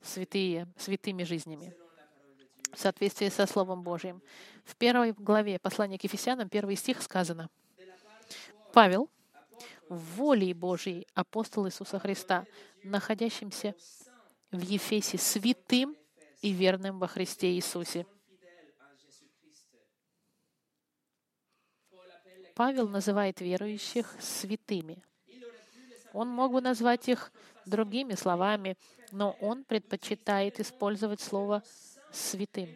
святые, 0.00 0.68
святыми 0.78 1.24
жизнями 1.24 1.74
в 2.72 2.80
соответствии 2.80 3.28
со 3.28 3.46
Словом 3.46 3.82
Божьим. 3.82 4.22
В 4.64 4.76
первой 4.76 5.12
главе 5.12 5.58
послания 5.58 5.98
к 5.98 6.04
Ефесянам, 6.04 6.48
первый 6.48 6.76
стих 6.76 7.02
сказано. 7.02 7.48
Павел, 8.72 9.10
волей 9.88 10.52
Божьей 10.54 11.06
апостол 11.14 11.66
Иисуса 11.66 11.98
Христа, 11.98 12.46
находящимся 12.84 13.74
в 14.54 14.62
Ефесе 14.62 15.18
святым 15.18 15.96
и 16.40 16.52
верным 16.52 16.98
во 16.98 17.06
Христе 17.06 17.52
Иисусе. 17.54 18.06
Павел 22.54 22.88
называет 22.88 23.40
верующих 23.40 24.14
святыми. 24.20 25.02
Он 26.12 26.28
мог 26.28 26.52
бы 26.52 26.60
назвать 26.60 27.08
их 27.08 27.32
другими 27.66 28.14
словами, 28.14 28.76
но 29.10 29.36
он 29.40 29.64
предпочитает 29.64 30.60
использовать 30.60 31.20
слово 31.20 31.64
«святым». 32.12 32.68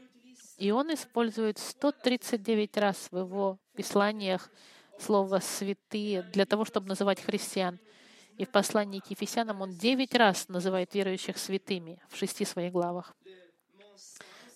И 0.56 0.72
он 0.72 0.92
использует 0.92 1.58
139 1.58 2.76
раз 2.78 3.08
в 3.12 3.18
его 3.18 3.60
посланиях 3.74 4.50
слово 4.98 5.38
«святые» 5.38 6.22
для 6.22 6.46
того, 6.46 6.64
чтобы 6.64 6.88
называть 6.88 7.20
христиан. 7.20 7.78
И 8.38 8.44
в 8.44 8.50
послании 8.50 9.00
к 9.00 9.10
Ефесянам 9.10 9.60
он 9.60 9.72
девять 9.72 10.14
раз 10.14 10.48
называет 10.48 10.94
верующих 10.94 11.36
святыми 11.38 12.00
в 12.08 12.16
шести 12.16 12.44
своих 12.44 12.72
главах. 12.72 13.16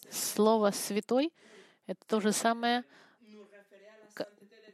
Слово 0.09 0.71
«святой»— 0.71 1.33
это 1.87 2.01
то 2.07 2.21
же 2.21 2.31
самое, 2.31 2.85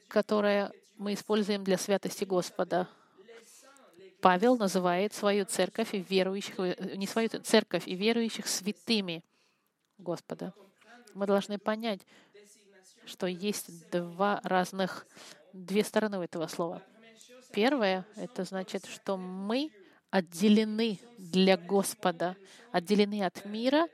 которое 0.08 0.70
мы 0.98 1.14
используем 1.14 1.64
для 1.64 1.78
святости 1.78 2.24
Господа. 2.24 2.86
Павел 4.20 4.58
называет 4.58 5.14
свою 5.14 5.46
церковь 5.46 5.94
и 5.94 6.00
верующих, 6.00 6.58
не 6.58 7.06
свою 7.06 7.30
церковь 7.30 7.88
и 7.88 7.94
верующих 7.94 8.46
святыми 8.46 9.24
Господа. 9.96 10.52
Мы 11.14 11.26
должны 11.26 11.58
понять, 11.58 12.00
что 13.06 13.26
есть 13.26 13.88
два 13.90 14.40
разных, 14.44 15.06
две 15.54 15.82
стороны 15.82 16.16
этого 16.16 16.46
слова— 16.46 16.82
Первое— 17.52 18.06
это 18.16 18.44
значит, 18.44 18.86
что 18.86 19.16
мы 19.16 19.70
отделены 20.10 21.00
для 21.18 21.56
Господа, 21.56 22.36
отделены 22.72 23.24
от 23.24 23.44
мира 23.44 23.88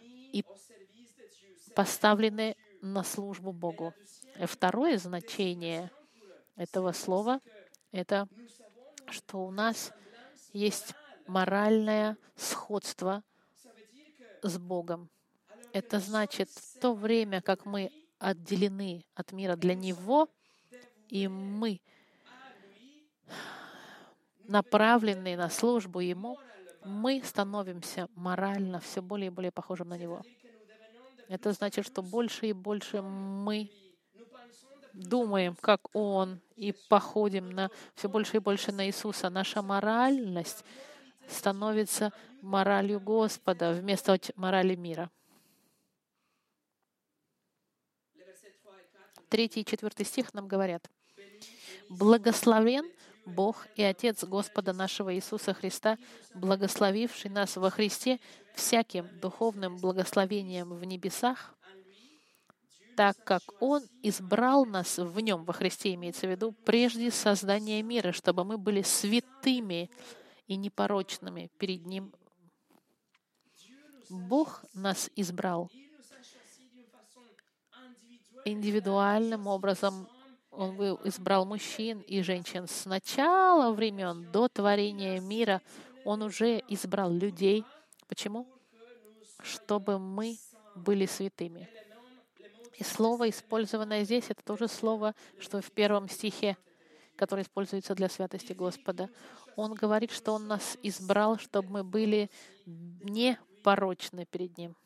и 0.00 0.44
поставлены 1.74 2.56
на 2.80 3.02
службу 3.02 3.52
Богу. 3.52 3.94
И 4.38 4.46
второе 4.46 4.98
значение 4.98 5.90
этого 6.56 6.92
слова— 6.92 7.40
это 7.92 8.28
что 9.10 9.44
у 9.44 9.50
нас 9.50 9.92
есть 10.52 10.94
моральное 11.26 12.16
сходство 12.36 13.22
с 14.42 14.58
Богом. 14.58 15.10
Это 15.72 15.98
значит, 15.98 16.48
в 16.50 16.80
то 16.80 16.94
время, 16.94 17.42
как 17.42 17.66
мы 17.66 17.90
отделены 18.18 19.04
от 19.14 19.32
мира 19.32 19.56
для 19.56 19.74
Него, 19.74 20.28
и 21.08 21.28
мы— 21.28 21.80
направленные 24.46 25.36
на 25.36 25.48
службу 25.48 26.00
Ему, 26.00 26.38
мы 26.84 27.22
становимся 27.24 28.08
морально 28.14 28.80
все 28.80 29.00
более 29.00 29.28
и 29.28 29.30
более 29.30 29.50
похожим 29.50 29.88
на 29.88 29.98
Него. 29.98 30.22
Это 31.28 31.52
значит, 31.52 31.86
что 31.86 32.02
больше 32.02 32.46
и 32.46 32.52
больше 32.52 33.00
мы 33.02 33.70
думаем, 34.92 35.56
как 35.56 35.94
Он, 35.94 36.40
и 36.56 36.72
походим 36.88 37.50
на 37.50 37.70
все 37.94 38.08
больше 38.08 38.36
и 38.36 38.40
больше 38.40 38.72
на 38.72 38.86
Иисуса. 38.86 39.30
Наша 39.30 39.62
моральность 39.62 40.64
становится 41.28 42.12
моралью 42.42 43.00
Господа 43.00 43.72
вместо 43.72 44.18
морали 44.36 44.74
мира. 44.74 45.10
Третий 49.28 49.62
и 49.62 49.64
четвертый 49.64 50.06
стих 50.06 50.32
нам 50.32 50.46
говорят. 50.46 50.88
«Благословен 51.88 52.90
Бог 53.26 53.66
и 53.76 53.82
Отец 53.82 54.24
Господа 54.24 54.72
нашего 54.72 55.14
Иисуса 55.14 55.54
Христа, 55.54 55.98
благословивший 56.34 57.30
нас 57.30 57.56
во 57.56 57.70
Христе 57.70 58.20
всяким 58.54 59.08
духовным 59.20 59.76
благословением 59.78 60.74
в 60.74 60.84
небесах, 60.84 61.54
так 62.96 63.16
как 63.24 63.42
Он 63.60 63.82
избрал 64.02 64.64
нас 64.66 64.98
в 64.98 65.18
Нем, 65.20 65.44
во 65.44 65.52
Христе 65.52 65.94
имеется 65.94 66.26
в 66.26 66.30
виду, 66.30 66.52
прежде 66.52 67.10
создания 67.10 67.82
мира, 67.82 68.12
чтобы 68.12 68.44
мы 68.44 68.58
были 68.58 68.82
святыми 68.82 69.90
и 70.46 70.56
непорочными 70.56 71.50
перед 71.58 71.86
Ним. 71.86 72.12
Бог 74.10 74.64
нас 74.74 75.10
избрал 75.16 75.70
индивидуальным 78.44 79.46
образом. 79.46 80.06
Он 80.56 80.76
избрал 81.04 81.44
мужчин 81.44 82.00
и 82.00 82.22
женщин 82.22 82.68
с 82.68 82.84
начала 82.86 83.72
времен 83.72 84.30
до 84.30 84.48
творения 84.48 85.20
мира. 85.20 85.60
Он 86.04 86.22
уже 86.22 86.62
избрал 86.68 87.12
людей. 87.12 87.64
Почему? 88.06 88.46
Чтобы 89.42 89.98
мы 89.98 90.36
были 90.76 91.06
святыми. 91.06 91.68
И 92.76 92.84
слово, 92.84 93.30
использованное 93.30 94.04
здесь, 94.04 94.24
это 94.28 94.42
тоже 94.44 94.68
слово, 94.68 95.14
что 95.38 95.60
в 95.60 95.70
первом 95.70 96.08
стихе, 96.08 96.56
которое 97.16 97.42
используется 97.42 97.94
для 97.94 98.08
святости 98.08 98.52
Господа. 98.52 99.08
Он 99.56 99.74
говорит, 99.74 100.10
что 100.10 100.32
Он 100.32 100.48
нас 100.48 100.76
избрал, 100.82 101.38
чтобы 101.38 101.70
мы 101.70 101.84
были 101.84 102.30
непорочны 102.66 104.26
перед 104.26 104.56
Ним. 104.58 104.76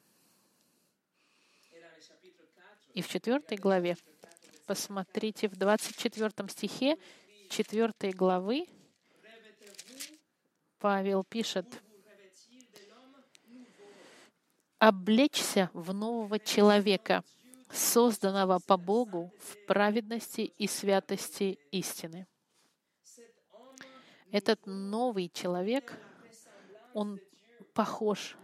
И 2.93 3.01
в 3.01 3.09
четвертой 3.09 3.57
главе, 3.57 3.97
посмотрите, 4.69 5.49
в 5.49 5.57
24 5.57 6.31
стихе 6.51 6.99
4 7.49 8.13
главы 8.13 8.67
Павел 10.79 11.25
пишет, 11.25 11.67
«Облечься 14.79 15.71
в 15.73 15.95
нового 15.95 16.39
человека, 16.39 17.25
созданного 17.71 18.59
по 18.59 18.77
Богу 18.77 19.33
в 19.41 19.67
праведности 19.67 20.43
и 20.43 20.67
святости 20.67 21.59
истины. 21.71 22.27
Этот 24.31 24.61
новый 24.67 25.31
человек, 25.31 25.99
он 26.93 27.19
похож 27.73 28.37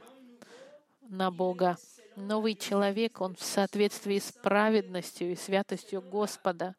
на 1.03 1.31
Бога. 1.31 1.77
Новый 2.17 2.55
человек, 2.55 3.21
он 3.21 3.35
в 3.35 3.43
соответствии 3.43 4.19
с 4.19 4.31
праведностью 4.31 5.33
и 5.33 5.37
святостью 5.37 6.01
Господа, 6.01 6.77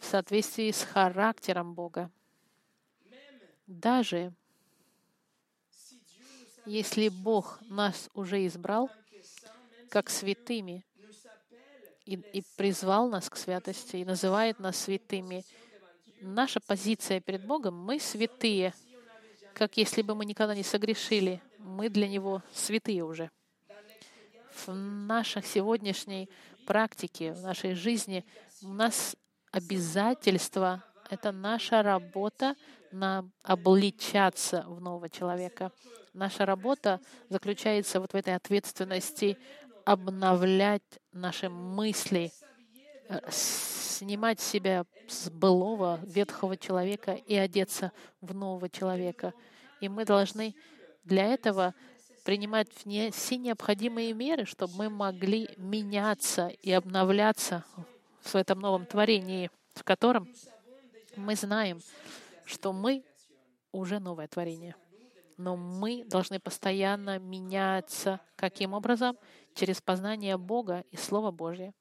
в 0.00 0.04
соответствии 0.04 0.70
с 0.70 0.82
характером 0.82 1.74
Бога. 1.74 2.10
Даже 3.66 4.32
если 6.64 7.08
Бог 7.08 7.58
нас 7.68 8.08
уже 8.14 8.46
избрал 8.46 8.90
как 9.90 10.10
святыми, 10.10 10.84
и, 12.08 12.14
и 12.14 12.42
призвал 12.56 13.10
нас 13.10 13.28
к 13.28 13.36
святости, 13.36 13.96
и 13.96 14.04
называет 14.04 14.58
нас 14.58 14.78
святыми. 14.78 15.44
Наша 16.22 16.58
позиция 16.58 17.20
перед 17.20 17.44
Богом— 17.44 17.74
мы 17.84 18.00
святые, 18.00 18.72
как 19.52 19.76
если 19.76 20.00
бы 20.00 20.14
мы 20.14 20.24
никогда 20.24 20.54
не 20.54 20.62
согрешили. 20.62 21.42
Мы 21.58 21.90
для 21.90 22.08
Него 22.08 22.42
святые 22.54 23.04
уже. 23.04 23.30
В 24.66 24.74
нашей 24.74 25.42
сегодняшней 25.42 26.28
практике, 26.66 27.32
в 27.32 27.42
нашей 27.42 27.74
жизни 27.74 28.24
у 28.62 28.72
нас 28.72 29.16
обязательство— 29.52 30.82
это 31.10 31.32
наша 31.32 31.82
работа 31.82 32.56
на 32.90 33.30
обличаться 33.42 34.64
в 34.66 34.80
нового 34.80 35.08
человека. 35.08 35.70
Наша 36.12 36.44
работа 36.44 37.00
заключается 37.28 38.00
вот 38.00 38.12
в 38.12 38.16
этой 38.16 38.34
ответственности 38.34 39.38
обновлять 39.84 40.98
наши 41.12 41.48
мысли, 41.48 42.32
э, 43.08 43.20
снимать 43.30 44.40
себя 44.40 44.84
с 45.06 45.30
былого 45.30 46.00
ветхого 46.02 46.56
человека 46.56 47.12
и 47.12 47.34
одеться 47.36 47.92
в 48.20 48.34
нового 48.34 48.68
человека. 48.68 49.32
И 49.80 49.88
мы 49.88 50.04
должны 50.04 50.54
для 51.04 51.26
этого 51.26 51.74
принимать 52.28 52.68
все 53.14 53.38
необходимые 53.38 54.12
меры, 54.12 54.44
чтобы 54.44 54.74
мы 54.76 54.90
могли 54.90 55.48
меняться 55.56 56.48
и 56.48 56.70
обновляться 56.70 57.64
в 58.22 58.34
этом 58.34 58.60
новом 58.60 58.84
творении, 58.84 59.50
в 59.72 59.82
котором 59.82 60.28
мы 61.16 61.34
знаем, 61.36 61.80
что 62.44 62.74
мы 62.74 63.02
уже 63.72 63.98
новое 63.98 64.28
творение. 64.28 64.76
Но 65.38 65.56
мы 65.56 66.04
должны 66.04 66.38
постоянно 66.38 67.18
меняться. 67.18 68.20
Каким 68.36 68.74
образом? 68.74 69.16
через 69.54 69.80
познание 69.80 70.36
Бога 70.36 70.84
и 70.90 70.98
Слова 70.98 71.30
Божье. 71.30 71.72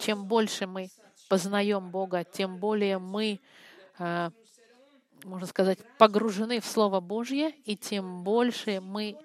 Чем 0.00 0.26
больше 0.26 0.66
мы 0.66 0.90
познаем 1.30 1.90
Бога, 1.90 2.24
тем 2.24 2.58
более 2.58 2.98
мы, 2.98 3.40
а, 3.98 4.30
можно 5.28 5.46
сказать, 5.46 5.78
погружены 5.98 6.60
в 6.60 6.66
Слово 6.66 7.00
Божье, 7.00 7.50
и 7.64 7.76
тем 7.76 8.24
больше 8.24 8.80
мы 8.80 9.16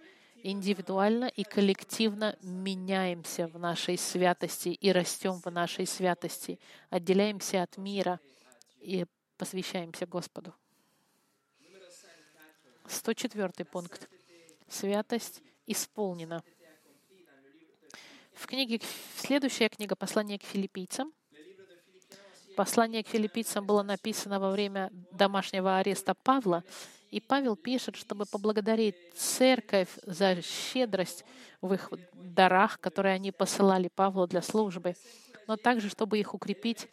индивидуально 0.44 1.26
и 1.26 1.44
коллективно 1.44 2.38
меняемся 2.42 3.48
в 3.48 3.58
нашей 3.58 3.98
святости 3.98 4.70
и 4.70 4.92
растем 4.92 5.40
в 5.44 5.50
нашей 5.50 5.88
святости, 5.88 6.60
отделяемся 6.90 7.64
от 7.64 7.78
мира 7.78 8.20
и 8.80 9.06
посвящаемся 9.38 10.06
Господу. 10.06 10.54
104 12.88 13.66
пункт. 13.66 14.10
Святость 14.68 15.42
исполнена. 15.66 16.44
В 18.34 18.48
книге, 18.48 18.82
следующая 19.16 19.70
книга 19.70 19.96
«Послание 19.96 20.40
к 20.40 20.44
филиппийцам». 20.44 21.14
Послание 22.56 23.04
к 23.04 23.08
филиппийцам 23.08 23.66
было 23.66 23.82
написано 23.82 24.40
во 24.40 24.52
время 24.52 24.92
домашнего 25.12 25.78
ареста 25.78 26.14
Павла, 26.14 26.64
и 27.10 27.20
Павел 27.20 27.56
пишет, 27.56 27.96
чтобы 27.96 28.26
поблагодарить 28.26 28.96
церковь 29.16 29.90
за 30.04 30.42
щедрость 30.42 31.26
в 31.62 31.74
их 31.74 31.92
дарах, 32.14 32.80
которые 32.80 33.16
они 33.16 33.32
посылали 33.32 33.88
Павлу 33.88 34.28
для 34.28 34.42
службы, 34.42 34.96
но 35.48 35.58
также, 35.58 35.90
чтобы 35.90 36.20
их 36.20 36.34
укрепить 36.34 36.88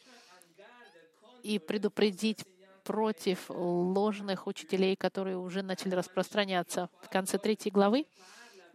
и 1.43 1.59
предупредить 1.59 2.45
против 2.85 3.51
ложных 3.51 4.47
учителей, 4.47 4.97
которые 4.97 5.37
уже 5.37 5.63
начали 5.63 5.95
распространяться. 5.95 6.89
В 7.03 7.09
конце 7.09 7.39
третьей 7.39 7.71
главы 7.71 8.07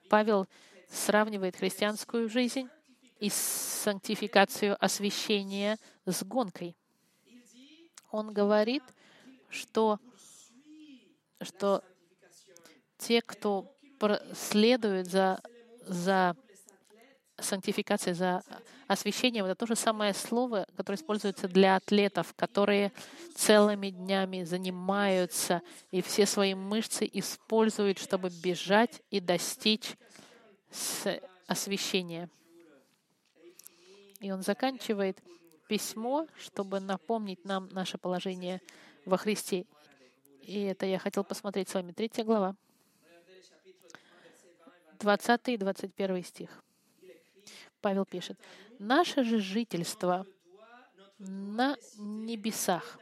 Павел 0.09 0.47
сравнивает 0.89 1.55
христианскую 1.55 2.29
жизнь 2.29 2.69
и 3.19 3.29
сантификацию 3.29 4.75
освящения 4.83 5.77
с 6.05 6.23
гонкой. 6.23 6.75
Он 8.11 8.33
говорит, 8.33 8.83
что, 9.49 9.99
что 11.41 11.83
те, 12.97 13.21
кто 13.21 13.71
следует 14.33 15.07
за, 15.07 15.41
за 15.81 16.35
сантификацией, 17.37 18.13
за 18.13 18.43
освящением, 18.87 19.45
это 19.45 19.55
то 19.55 19.65
же 19.65 19.75
самое 19.75 20.13
слово, 20.13 20.67
которое 20.75 20.97
используется 20.97 21.47
для 21.47 21.75
атлетов, 21.75 22.33
которые 22.35 22.91
целыми 23.35 23.89
днями 23.89 24.43
занимаются 24.43 25.61
и 25.91 26.01
все 26.01 26.25
свои 26.25 26.53
мышцы 26.53 27.09
используют, 27.11 27.97
чтобы 27.99 28.29
бежать 28.29 29.01
и 29.09 29.19
достичь 29.19 29.95
освящения. 31.47 32.29
И 34.25 34.31
он 34.31 34.41
заканчивает 34.41 35.21
письмо, 35.67 36.25
чтобы 36.39 36.79
напомнить 36.79 37.45
нам 37.45 37.69
наше 37.69 37.99
положение 37.99 38.59
во 39.05 39.17
Христе. 39.17 39.67
И 40.41 40.63
это 40.63 40.87
я 40.87 40.97
хотел 40.97 41.23
посмотреть 41.23 41.69
с 41.69 41.75
вами. 41.75 41.91
Третья 41.91 42.23
глава. 42.23 42.55
20 44.97 45.49
и 45.49 45.57
21 45.57 46.23
стих. 46.23 46.63
Павел 47.81 48.03
пишет, 48.03 48.39
«Наше 48.79 49.23
же 49.23 49.39
жительство 49.39 50.25
на 51.19 51.77
небесах, 51.99 52.97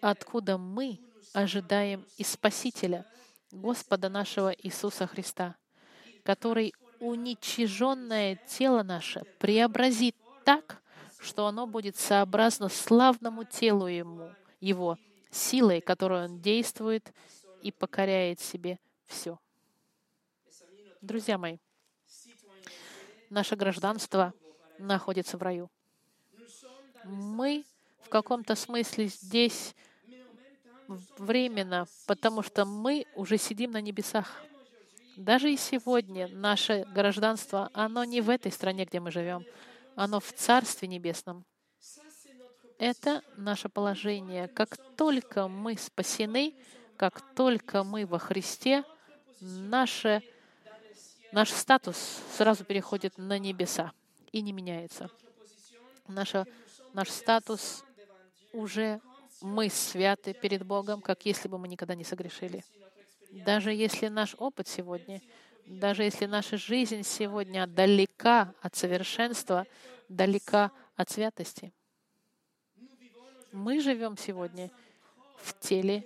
откуда 0.00 0.56
мы 0.56 0.98
ожидаем 1.34 2.06
и 2.16 2.24
Спасителя, 2.24 3.04
Господа 3.50 4.08
нашего 4.08 4.50
Иисуса 4.52 5.06
Христа, 5.06 5.56
который 6.22 6.72
уничиженное 7.00 8.36
тело 8.48 8.82
наше 8.82 9.24
преобразит 9.38 10.16
так, 10.48 10.80
что 11.18 11.46
оно 11.46 11.66
будет 11.66 11.98
сообразно 11.98 12.70
славному 12.70 13.44
телу 13.44 13.86
ему, 13.86 14.30
его, 14.60 14.96
силой, 15.30 15.82
которой 15.82 16.24
он 16.24 16.40
действует 16.40 17.12
и 17.60 17.70
покоряет 17.70 18.40
себе 18.40 18.78
все. 19.04 19.38
Друзья 21.02 21.36
мои, 21.36 21.58
наше 23.28 23.56
гражданство 23.56 24.32
находится 24.78 25.36
в 25.36 25.42
раю. 25.42 25.70
Мы 27.04 27.66
в 28.00 28.08
каком-то 28.08 28.54
смысле 28.54 29.08
здесь 29.08 29.74
временно, 31.18 31.86
потому 32.06 32.42
что 32.42 32.64
мы 32.64 33.04
уже 33.14 33.36
сидим 33.36 33.72
на 33.72 33.82
небесах. 33.82 34.42
Даже 35.14 35.52
и 35.52 35.58
сегодня 35.58 36.26
наше 36.28 36.86
гражданство, 36.94 37.68
оно 37.74 38.04
не 38.04 38.22
в 38.22 38.30
этой 38.30 38.50
стране, 38.50 38.86
где 38.86 38.98
мы 38.98 39.10
живем, 39.10 39.44
оно 39.98 40.20
в 40.20 40.32
Царстве 40.32 40.86
Небесном. 40.86 41.44
Это 42.78 43.24
наше 43.36 43.68
положение. 43.68 44.46
Как 44.46 44.76
только 44.96 45.48
мы 45.48 45.76
спасены, 45.76 46.54
как 46.96 47.20
только 47.34 47.82
мы 47.82 48.06
во 48.06 48.20
Христе, 48.20 48.84
наше, 49.40 50.22
наш 51.32 51.50
статус 51.50 52.20
сразу 52.36 52.64
переходит 52.64 53.18
на 53.18 53.40
небеса 53.40 53.92
и 54.30 54.40
не 54.40 54.52
меняется. 54.52 55.10
Наша, 56.06 56.46
наш 56.92 57.10
статус 57.10 57.82
уже 58.52 59.00
мы 59.40 59.68
святы 59.68 60.32
перед 60.32 60.64
Богом, 60.64 61.00
как 61.00 61.26
если 61.26 61.48
бы 61.48 61.58
мы 61.58 61.66
никогда 61.66 61.96
не 61.96 62.04
согрешили. 62.04 62.64
Даже 63.44 63.72
если 63.72 64.06
наш 64.06 64.36
опыт 64.38 64.68
сегодня, 64.68 65.20
даже 65.68 66.02
если 66.02 66.26
наша 66.26 66.56
жизнь 66.56 67.02
сегодня 67.02 67.66
далека 67.66 68.54
от 68.62 68.74
совершенства, 68.74 69.66
далека 70.08 70.72
от 70.96 71.10
святости, 71.10 71.72
мы 73.52 73.80
живем 73.80 74.16
сегодня 74.16 74.70
в 75.36 75.58
теле, 75.58 76.04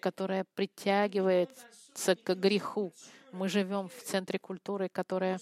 которое 0.00 0.44
притягивается 0.54 2.14
к 2.14 2.34
греху. 2.34 2.92
Мы 3.32 3.48
живем 3.48 3.88
в 3.88 4.02
центре 4.02 4.38
культуры, 4.38 4.88
которая, 4.88 5.40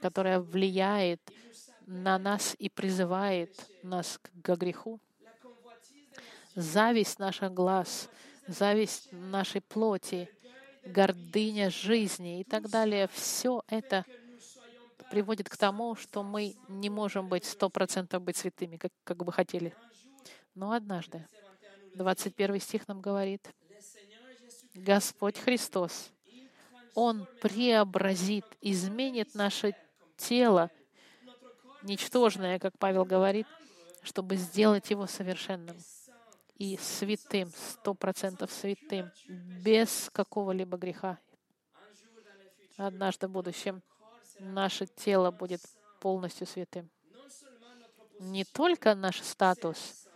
которая 0.00 0.40
влияет 0.40 1.20
на 1.86 2.18
нас 2.18 2.56
и 2.58 2.68
призывает 2.68 3.54
нас 3.82 4.18
к 4.42 4.56
греху. 4.56 4.98
Зависть 6.54 7.18
наших 7.18 7.52
глаз— 7.52 8.08
зависть 8.50 9.08
нашей 9.12 9.60
плоти, 9.60 10.28
гордыня 10.90 11.70
жизни 11.70 12.40
и 12.40 12.44
так 12.44 12.68
далее. 12.68 13.08
Все 13.12 13.62
это 13.68 14.04
приводит 15.10 15.48
к 15.48 15.56
тому, 15.56 15.96
что 15.96 16.22
мы 16.22 16.54
не 16.68 16.88
можем 16.90 17.28
быть 17.28 17.44
сто 17.44 17.68
процентов 17.68 18.22
быть 18.22 18.36
святыми, 18.36 18.76
как, 18.76 18.92
как 19.04 19.24
бы 19.24 19.32
хотели. 19.32 19.74
Но 20.54 20.72
однажды, 20.72 21.26
21 21.94 22.60
стих 22.60 22.86
нам 22.88 23.00
говорит, 23.00 23.48
Господь 24.74 25.38
Христос, 25.38 26.10
Он 26.94 27.26
преобразит, 27.40 28.44
изменит 28.60 29.34
наше 29.34 29.74
тело, 30.16 30.70
ничтожное, 31.82 32.58
как 32.58 32.78
Павел 32.78 33.04
говорит, 33.04 33.46
чтобы 34.02 34.36
сделать 34.36 34.90
его 34.90 35.06
совершенным 35.06 35.76
и 36.60 36.76
святым, 36.76 37.50
сто 37.56 37.94
процентов 37.94 38.52
святым, 38.52 39.10
без 39.64 40.10
какого-либо 40.12 40.76
греха. 40.76 41.18
Однажды 42.76 43.28
в 43.28 43.30
будущем 43.30 43.82
наше 44.38 44.86
тело 44.86 45.30
будет 45.30 45.62
полностью 46.00 46.46
святым. 46.46 46.90
Не 48.18 48.44
только 48.44 48.94
наш 48.94 49.22
статус 49.22 50.06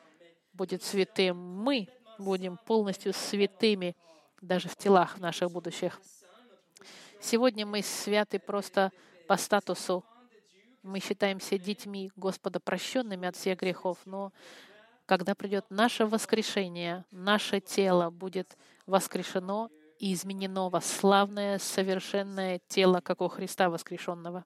будет 0.52 0.82
святым, 0.82 1.38
мы 1.38 1.88
будем 2.18 2.58
полностью 2.58 3.14
святыми 3.14 3.96
даже 4.42 4.68
в 4.68 4.76
телах 4.76 5.18
наших 5.18 5.50
будущих. 5.50 5.98
Сегодня 7.22 7.64
мы 7.64 7.80
святы 7.80 8.38
просто 8.38 8.92
по 9.26 9.38
статусу. 9.38 10.04
Мы 10.82 11.00
считаемся 11.00 11.56
детьми 11.56 12.12
Господа, 12.16 12.60
прощенными 12.60 13.26
от 13.26 13.34
всех 13.34 13.58
грехов, 13.60 13.98
но 14.04 14.30
когда 15.06 15.34
придет 15.34 15.66
наше 15.70 16.06
воскрешение, 16.06 17.04
наше 17.10 17.60
тело 17.60 18.10
будет 18.10 18.56
воскрешено 18.86 19.70
и 19.98 20.12
изменено 20.14 20.70
во 20.70 20.80
славное, 20.80 21.58
совершенное 21.58 22.60
тело, 22.68 23.00
как 23.00 23.20
у 23.20 23.28
Христа 23.28 23.68
воскрешенного. 23.70 24.44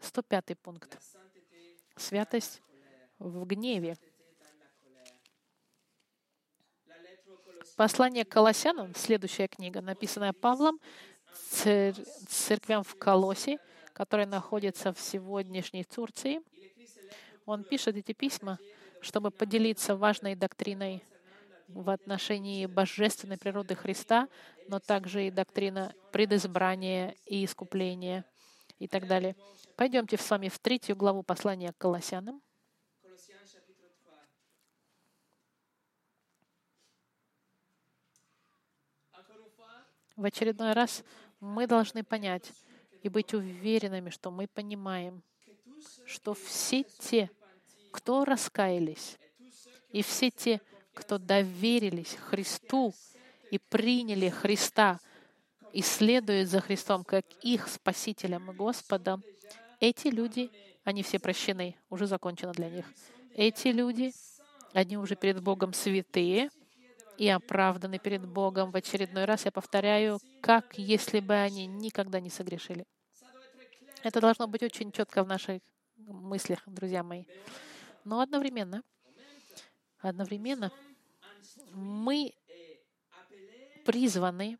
105 0.00 0.58
пункт. 0.60 0.98
Святость 1.96 2.62
в 3.18 3.44
гневе. 3.44 3.96
Послание 7.76 8.24
к 8.24 8.28
Колоссянам, 8.28 8.92
следующая 8.94 9.46
книга, 9.46 9.80
написанная 9.80 10.32
Павлом 10.32 10.80
церквям 12.28 12.82
в 12.82 12.96
Колосе, 12.96 13.58
которая 13.92 14.26
находится 14.26 14.92
в 14.92 15.00
сегодняшней 15.00 15.84
Турции— 15.84 16.40
он 17.48 17.64
пишет 17.64 17.96
эти 17.96 18.12
письма, 18.12 18.58
чтобы 19.00 19.30
поделиться 19.30 19.96
важной 19.96 20.34
доктриной 20.34 21.02
в 21.68 21.88
отношении 21.88 22.66
божественной 22.66 23.38
природы 23.38 23.74
Христа, 23.74 24.28
но 24.68 24.80
также 24.80 25.26
и 25.26 25.30
доктрина 25.30 25.94
предизбрания 26.12 27.16
и 27.24 27.44
искупления 27.46 28.26
и 28.78 28.86
так 28.86 29.06
далее. 29.06 29.34
Пойдемте 29.76 30.18
с 30.18 30.30
вами 30.30 30.48
в 30.48 30.58
третью 30.58 30.94
главу 30.94 31.22
послания 31.22 31.72
к 31.72 31.78
Колоссянам. 31.78 32.42
В 40.16 40.24
очередной 40.24 40.72
раз 40.72 41.02
мы 41.40 41.66
должны 41.66 42.02
понять 42.04 42.52
и 43.02 43.08
быть 43.08 43.32
уверенными, 43.32 44.10
что 44.10 44.30
мы 44.30 44.48
понимаем, 44.48 45.22
что 46.04 46.34
все 46.34 46.82
те, 46.82 47.30
кто 47.90 48.24
раскаялись, 48.24 49.18
и 49.90 50.02
все 50.02 50.30
те, 50.30 50.60
кто 50.94 51.18
доверились 51.18 52.16
Христу 52.16 52.94
и 53.50 53.58
приняли 53.58 54.28
Христа 54.28 54.98
и 55.72 55.82
следуют 55.82 56.48
за 56.48 56.60
Христом 56.60 57.04
как 57.04 57.24
их 57.42 57.68
Спасителем 57.68 58.50
и 58.50 58.54
Господом, 58.54 59.22
эти 59.80 60.08
люди, 60.08 60.50
они 60.84 61.02
все 61.02 61.18
прощены, 61.18 61.76
уже 61.88 62.06
закончено 62.06 62.52
для 62.52 62.68
них. 62.68 62.86
Эти 63.34 63.68
люди, 63.68 64.12
они 64.72 64.96
уже 64.96 65.14
перед 65.14 65.40
Богом 65.40 65.72
святые 65.72 66.50
и 67.16 67.28
оправданы 67.28 67.98
перед 67.98 68.26
Богом. 68.26 68.72
В 68.72 68.76
очередной 68.76 69.24
раз 69.24 69.44
я 69.44 69.52
повторяю, 69.52 70.18
как 70.40 70.78
если 70.78 71.20
бы 71.20 71.34
они 71.34 71.66
никогда 71.66 72.20
не 72.20 72.30
согрешили. 72.30 72.84
Это 74.02 74.20
должно 74.20 74.46
быть 74.46 74.62
очень 74.62 74.92
четко 74.92 75.22
в 75.22 75.28
наших 75.28 75.60
мыслях, 75.96 76.62
друзья 76.66 77.02
мои. 77.02 77.24
Но 78.08 78.20
одновременно, 78.20 78.82
одновременно 79.98 80.72
мы 81.74 82.32
призваны 83.84 84.58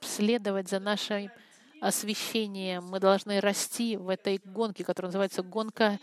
следовать 0.00 0.68
за 0.68 0.78
нашим 0.78 1.32
освящением. 1.80 2.84
Мы 2.84 3.00
должны 3.00 3.40
расти 3.40 3.96
в 3.96 4.08
этой 4.08 4.40
гонке, 4.44 4.84
которая 4.84 5.08
называется 5.08 5.42
гонка 5.42 5.98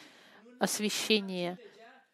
освящения. 0.59 1.57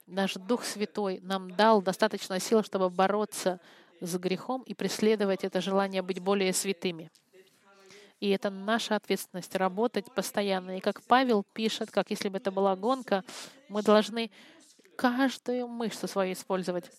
Наш 0.05 0.35
Дух 0.35 0.63
Святой 0.63 1.19
нам 1.23 1.49
дал 1.49 1.81
достаточно 1.81 2.39
сил, 2.39 2.61
чтобы 2.61 2.91
бороться 2.91 3.59
с 4.01 4.15
грехом 4.19 4.61
и 4.61 4.75
преследовать 4.75 5.43
это 5.43 5.61
желание 5.61 6.03
быть 6.03 6.19
более 6.19 6.53
святыми. 6.53 7.09
И 8.19 8.29
это 8.29 8.49
наша 8.49 8.95
ответственность 8.95 9.55
работать 9.55 10.13
постоянно. 10.13 10.77
И 10.77 10.81
как 10.81 11.01
Павел 11.03 11.43
пишет, 11.53 11.89
как 11.89 12.09
если 12.09 12.29
бы 12.29 12.37
это 12.37 12.51
была 12.51 12.75
гонка, 12.75 13.23
мы 13.69 13.81
должны 13.81 14.29
каждую 14.97 15.67
мышцу 15.67 16.07
свою 16.07 16.33
использовать 16.33 16.91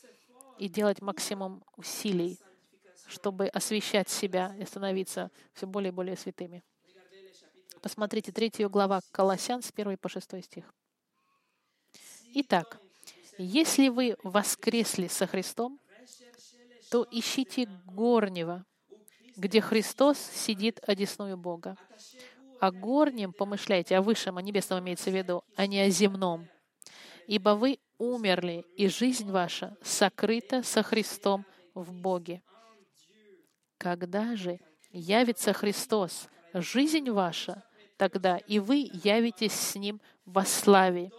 и 0.58 0.68
делать 0.68 1.02
максимум 1.02 1.62
усилий, 1.76 2.38
чтобы 3.06 3.48
освещать 3.48 4.08
себя 4.08 4.54
и 4.58 4.64
становиться 4.64 5.30
все 5.52 5.66
более 5.66 5.90
и 5.90 5.94
более 5.94 6.16
святыми. 6.16 6.62
Посмотрите 7.82 8.32
третью 8.32 8.70
глава 8.70 9.00
Колоссян 9.10 9.62
с 9.62 9.70
1 9.74 9.98
по 9.98 10.08
6 10.08 10.44
стих. 10.44 10.64
Итак, 12.34 12.78
если 13.38 13.88
вы 13.88 14.16
воскресли 14.22 15.08
со 15.08 15.26
Христом, 15.26 15.80
то 16.90 17.06
ищите 17.10 17.66
горнего, 17.86 18.64
где 19.40 19.62
Христос 19.62 20.18
сидит 20.18 20.80
одесную 20.86 21.36
Бога. 21.38 21.76
О 22.60 22.70
горнем 22.70 23.32
помышляйте, 23.32 23.96
о 23.96 24.02
высшем, 24.02 24.36
о 24.36 24.42
небесном 24.42 24.80
имеется 24.80 25.10
в 25.10 25.14
виду, 25.14 25.42
а 25.56 25.66
не 25.66 25.80
о 25.80 25.88
земном. 25.88 26.46
Ибо 27.26 27.50
вы 27.50 27.78
умерли, 27.96 28.66
и 28.76 28.88
жизнь 28.88 29.30
ваша 29.30 29.76
сокрыта 29.82 30.62
со 30.62 30.82
Христом 30.82 31.46
в 31.74 31.90
Боге. 31.92 32.42
Когда 33.78 34.36
же 34.36 34.60
явится 34.92 35.54
Христос, 35.54 36.28
жизнь 36.52 37.10
ваша, 37.10 37.64
тогда 37.96 38.36
и 38.36 38.58
вы 38.58 38.90
явитесь 38.92 39.54
с 39.54 39.74
Ним 39.74 40.02
во 40.26 40.44
славе. 40.44 41.12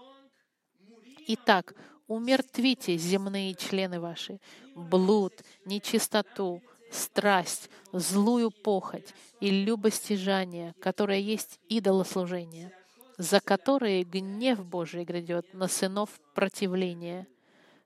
Итак, 1.28 1.74
умертвите 2.08 2.98
земные 2.98 3.56
члены 3.56 4.00
ваши, 4.00 4.40
блуд, 4.76 5.34
нечистоту, 5.66 6.62
страсть, 6.92 7.70
злую 7.92 8.52
похоть 8.52 9.14
и 9.40 9.50
любостяжание, 9.50 10.74
которое 10.80 11.20
есть 11.20 11.60
идолослужение, 11.70 12.72
за 13.18 13.40
которые 13.40 14.04
гнев 14.04 14.64
Божий 14.66 15.04
грядет 15.04 15.54
на 15.54 15.68
сынов 15.68 16.10
противления. 16.34 17.28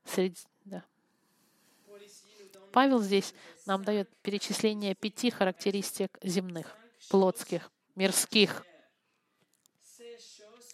Среди, 0.04 0.40
да. 0.64 0.84
Павел 2.72 3.00
здесь 3.00 3.32
нам 3.64 3.84
дает 3.84 4.10
перечисление 4.22 4.94
пяти 4.94 5.30
характеристик 5.30 6.18
земных, 6.22 6.76
плотских, 7.08 7.70
мирских. 7.94 8.66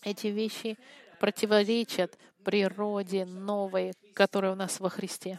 Эти 0.02 0.26
вещи 0.26 0.76
противоречат 1.20 2.18
природе 2.42 3.24
новой, 3.24 3.92
которая 4.14 4.52
у 4.52 4.56
нас 4.56 4.80
во 4.80 4.90
Христе. 4.90 5.38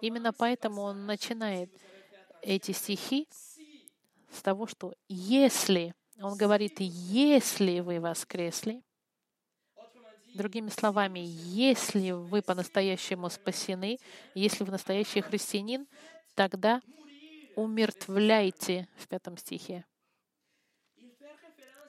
Именно 0.00 0.32
поэтому 0.32 0.82
он 0.82 1.06
начинает 1.06 1.70
эти 2.42 2.72
стихи 2.72 3.28
с 4.32 4.42
того, 4.42 4.66
что 4.66 4.94
если, 5.08 5.94
он 6.20 6.36
говорит, 6.36 6.80
если 6.80 7.80
вы 7.80 8.00
воскресли, 8.00 8.82
другими 10.34 10.68
словами, 10.68 11.20
если 11.20 12.12
вы 12.12 12.42
по-настоящему 12.42 13.28
спасены, 13.30 13.98
если 14.34 14.64
вы 14.64 14.72
настоящий 14.72 15.20
христианин, 15.20 15.86
тогда 16.34 16.80
умертвляйте 17.56 18.88
в 18.96 19.08
пятом 19.08 19.36
стихе. 19.36 19.84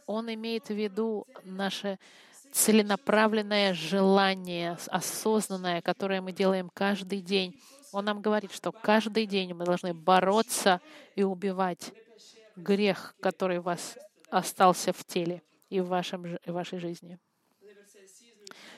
Он 0.08 0.34
имеет 0.34 0.68
в 0.68 0.74
виду 0.74 1.26
наше 1.44 2.00
целенаправленное 2.52 3.74
желание, 3.74 4.78
осознанное, 4.88 5.82
которое 5.82 6.22
мы 6.22 6.32
делаем 6.32 6.70
каждый 6.74 7.22
день. 7.22 7.60
Он 7.92 8.06
нам 8.06 8.22
говорит, 8.22 8.52
что 8.52 8.72
каждый 8.72 9.26
день 9.26 9.54
мы 9.54 9.66
должны 9.66 9.94
бороться 9.94 10.82
и 11.16 11.24
убивать 11.24 11.94
грех, 12.56 13.16
который 13.22 13.60
у 13.60 13.64
вас 13.64 13.98
остался 14.30 14.94
в 14.94 15.04
теле 15.06 15.42
и 15.70 15.80
в, 15.80 15.88
вашем, 15.88 16.24
в 16.24 16.52
вашей 16.52 16.80
жизни. 16.80 17.18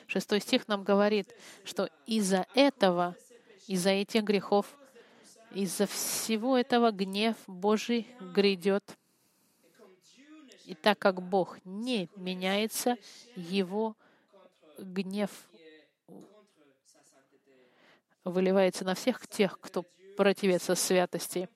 Шестой 0.06 0.40
стих 0.40 0.68
нам 0.68 0.84
говорит, 0.84 1.34
что 1.64 1.88
из-за 2.06 2.46
этого, 2.54 3.16
из-за 3.66 3.90
этих 3.90 4.22
грехов, 4.22 4.66
из-за 5.52 5.86
всего 5.86 6.58
этого 6.58 6.90
гнев 6.90 7.36
Божий 7.46 8.08
грядет 8.20 8.96
и 10.64 10.74
так 10.74 10.98
как 10.98 11.22
Бог 11.22 11.58
не 11.64 12.08
меняется, 12.16 12.96
Его 13.36 13.96
гнев 14.78 15.30
выливается 18.24 18.84
на 18.84 18.94
всех 18.94 19.26
тех, 19.28 19.58
кто 19.60 19.84
противится 20.16 20.74
святости. 20.74 21.48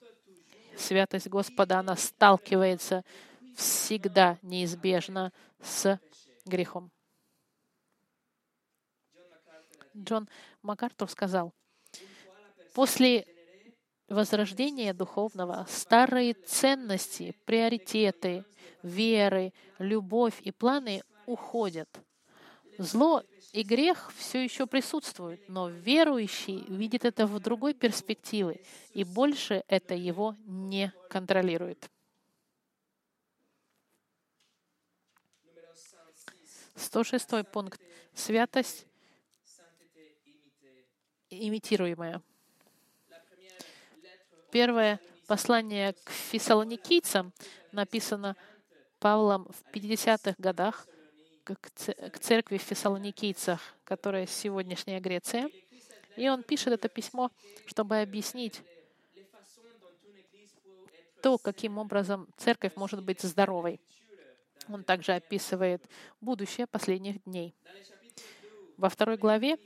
Святость 0.76 1.28
Господа, 1.28 1.78
она 1.78 1.96
сталкивается 1.96 3.04
всегда 3.56 4.38
неизбежно 4.42 5.32
с 5.60 5.98
грехом. 6.44 6.90
Джон 9.96 10.28
МакАртур 10.62 11.10
сказал, 11.10 11.52
после 12.74 13.26
возрождения 14.08 14.92
духовного 14.92 15.66
старые 15.68 16.34
ценности, 16.34 17.36
приоритеты, 17.44 18.44
веры, 18.82 19.52
любовь 19.78 20.40
и 20.42 20.50
планы 20.50 21.02
уходят. 21.26 21.88
Зло 22.78 23.22
и 23.52 23.62
грех 23.62 24.12
все 24.16 24.42
еще 24.42 24.66
присутствуют, 24.66 25.48
но 25.48 25.68
верующий 25.68 26.64
видит 26.68 27.04
это 27.04 27.26
в 27.26 27.40
другой 27.40 27.74
перспективе, 27.74 28.60
и 28.92 29.04
больше 29.04 29.64
это 29.66 29.94
его 29.94 30.36
не 30.46 30.92
контролирует. 31.10 31.90
106 36.76 37.50
пункт. 37.50 37.80
Святость 38.14 38.86
имитируемая. 41.30 42.22
Первое 44.50 45.00
послание 45.26 45.92
к 46.04 46.10
фессалоникийцам 46.10 47.32
написано 47.72 48.34
Павлом 48.98 49.46
в 49.50 49.74
50-х 49.74 50.34
годах 50.38 50.86
к 51.44 52.18
церкви 52.18 52.58
в 52.58 52.62
Фессалоникийцах, 52.62 53.60
которая 53.84 54.26
сегодняшняя 54.26 55.00
Греция. 55.00 55.50
И 56.16 56.28
он 56.28 56.42
пишет 56.42 56.72
это 56.72 56.88
письмо, 56.88 57.30
чтобы 57.66 58.00
объяснить 58.00 58.60
то, 61.22 61.38
каким 61.38 61.78
образом 61.78 62.28
церковь 62.36 62.72
может 62.76 63.02
быть 63.02 63.20
здоровой. 63.22 63.80
Он 64.68 64.84
также 64.84 65.12
описывает 65.12 65.82
будущее 66.20 66.66
последних 66.66 67.22
дней. 67.24 67.54
Во 68.76 68.88
второй 68.88 69.16
главе 69.16 69.58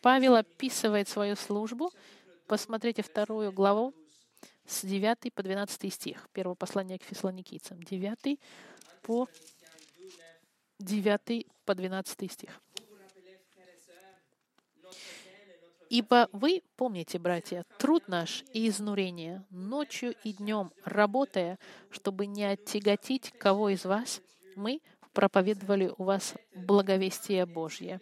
Павел 0.00 0.36
описывает 0.36 1.08
свою 1.08 1.36
службу. 1.36 1.90
Посмотрите 2.46 3.02
вторую 3.02 3.52
главу 3.52 3.94
с 4.66 4.84
9 4.84 5.32
по 5.34 5.42
12 5.42 5.92
стих. 5.92 6.28
Первое 6.32 6.54
послание 6.54 6.98
к 6.98 7.04
фессалоникийцам. 7.04 7.82
9 7.82 8.38
по 9.02 9.28
9 10.78 11.46
по 11.64 11.74
12 11.74 12.32
стих. 12.32 12.60
Ибо 15.92 16.30
вы 16.32 16.62
помните, 16.76 17.18
братья, 17.18 17.66
труд 17.78 18.08
наш 18.08 18.44
и 18.54 18.66
изнурение, 18.66 19.44
ночью 19.50 20.14
и 20.24 20.32
днем 20.32 20.72
работая, 20.84 21.58
чтобы 21.90 22.24
не 22.24 22.44
оттяготить 22.44 23.30
кого 23.38 23.68
из 23.68 23.84
вас, 23.84 24.22
мы 24.56 24.80
проповедовали 25.12 25.92
у 25.98 26.04
вас 26.04 26.34
благовестие 26.54 27.44
Божье. 27.44 28.00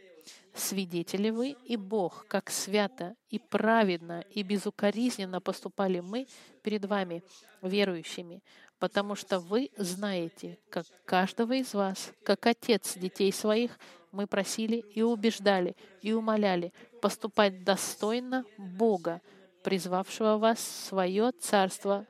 Свидетели 0.54 1.30
вы 1.30 1.56
и 1.64 1.76
Бог, 1.76 2.26
как 2.26 2.50
свято 2.50 3.14
и 3.28 3.38
праведно 3.38 4.24
и 4.30 4.42
безукоризненно 4.42 5.40
поступали 5.40 6.00
мы 6.00 6.26
перед 6.62 6.84
вами, 6.84 7.22
верующими, 7.62 8.42
потому 8.78 9.14
что 9.14 9.38
вы 9.38 9.70
знаете, 9.76 10.58
как 10.68 10.86
каждого 11.04 11.52
из 11.52 11.72
вас, 11.74 12.12
как 12.24 12.46
отец 12.46 12.96
детей 12.96 13.32
своих, 13.32 13.78
мы 14.12 14.26
просили 14.26 14.84
и 14.94 15.02
убеждали, 15.02 15.76
и 16.02 16.12
умоляли 16.12 16.72
поступать 17.00 17.62
достойно 17.62 18.44
Бога, 18.58 19.20
призвавшего 19.62 20.36
вас 20.36 20.58
в 20.58 20.88
свое 20.88 21.32
царство 21.32 22.06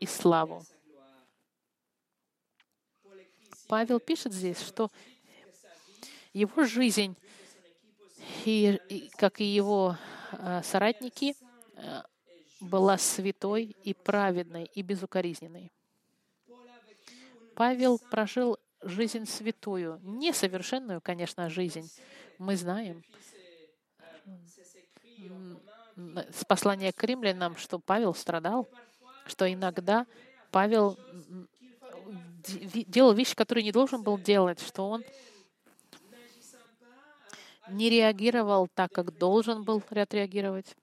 и 0.00 0.06
славу. 0.06 0.64
Павел 3.68 4.00
пишет 4.00 4.32
здесь, 4.32 4.60
что 4.60 4.90
его 6.34 6.64
жизнь, 6.64 7.16
и, 8.46 9.10
как 9.16 9.40
и 9.40 9.44
его 9.44 9.96
э, 10.32 10.62
соратники, 10.62 11.34
э, 11.76 12.02
была 12.60 12.98
святой 12.98 13.76
и 13.82 13.94
праведной 13.94 14.64
и 14.64 14.82
безукоризненной. 14.82 15.72
Павел 17.54 18.00
прожил 18.10 18.58
жизнь 18.82 19.26
святую, 19.26 20.00
несовершенную, 20.02 21.00
конечно, 21.00 21.48
жизнь. 21.48 21.90
Мы 22.38 22.56
знаем 22.56 23.02
с 26.32 26.44
послания 26.44 26.92
к 26.92 27.02
римлянам, 27.04 27.56
что 27.56 27.78
Павел 27.78 28.14
страдал, 28.14 28.68
что 29.26 29.50
иногда 29.50 30.06
Павел 30.50 30.98
делал 32.86 33.12
вещи, 33.12 33.34
которые 33.34 33.64
не 33.64 33.72
должен 33.72 34.02
был 34.02 34.18
делать, 34.18 34.60
что 34.60 34.88
он 34.88 35.04
не 37.68 37.90
реагировал 37.90 38.68
так, 38.74 38.92
как 38.92 39.16
должен 39.16 39.64
был 39.64 39.82
отреагировать. 39.90 40.76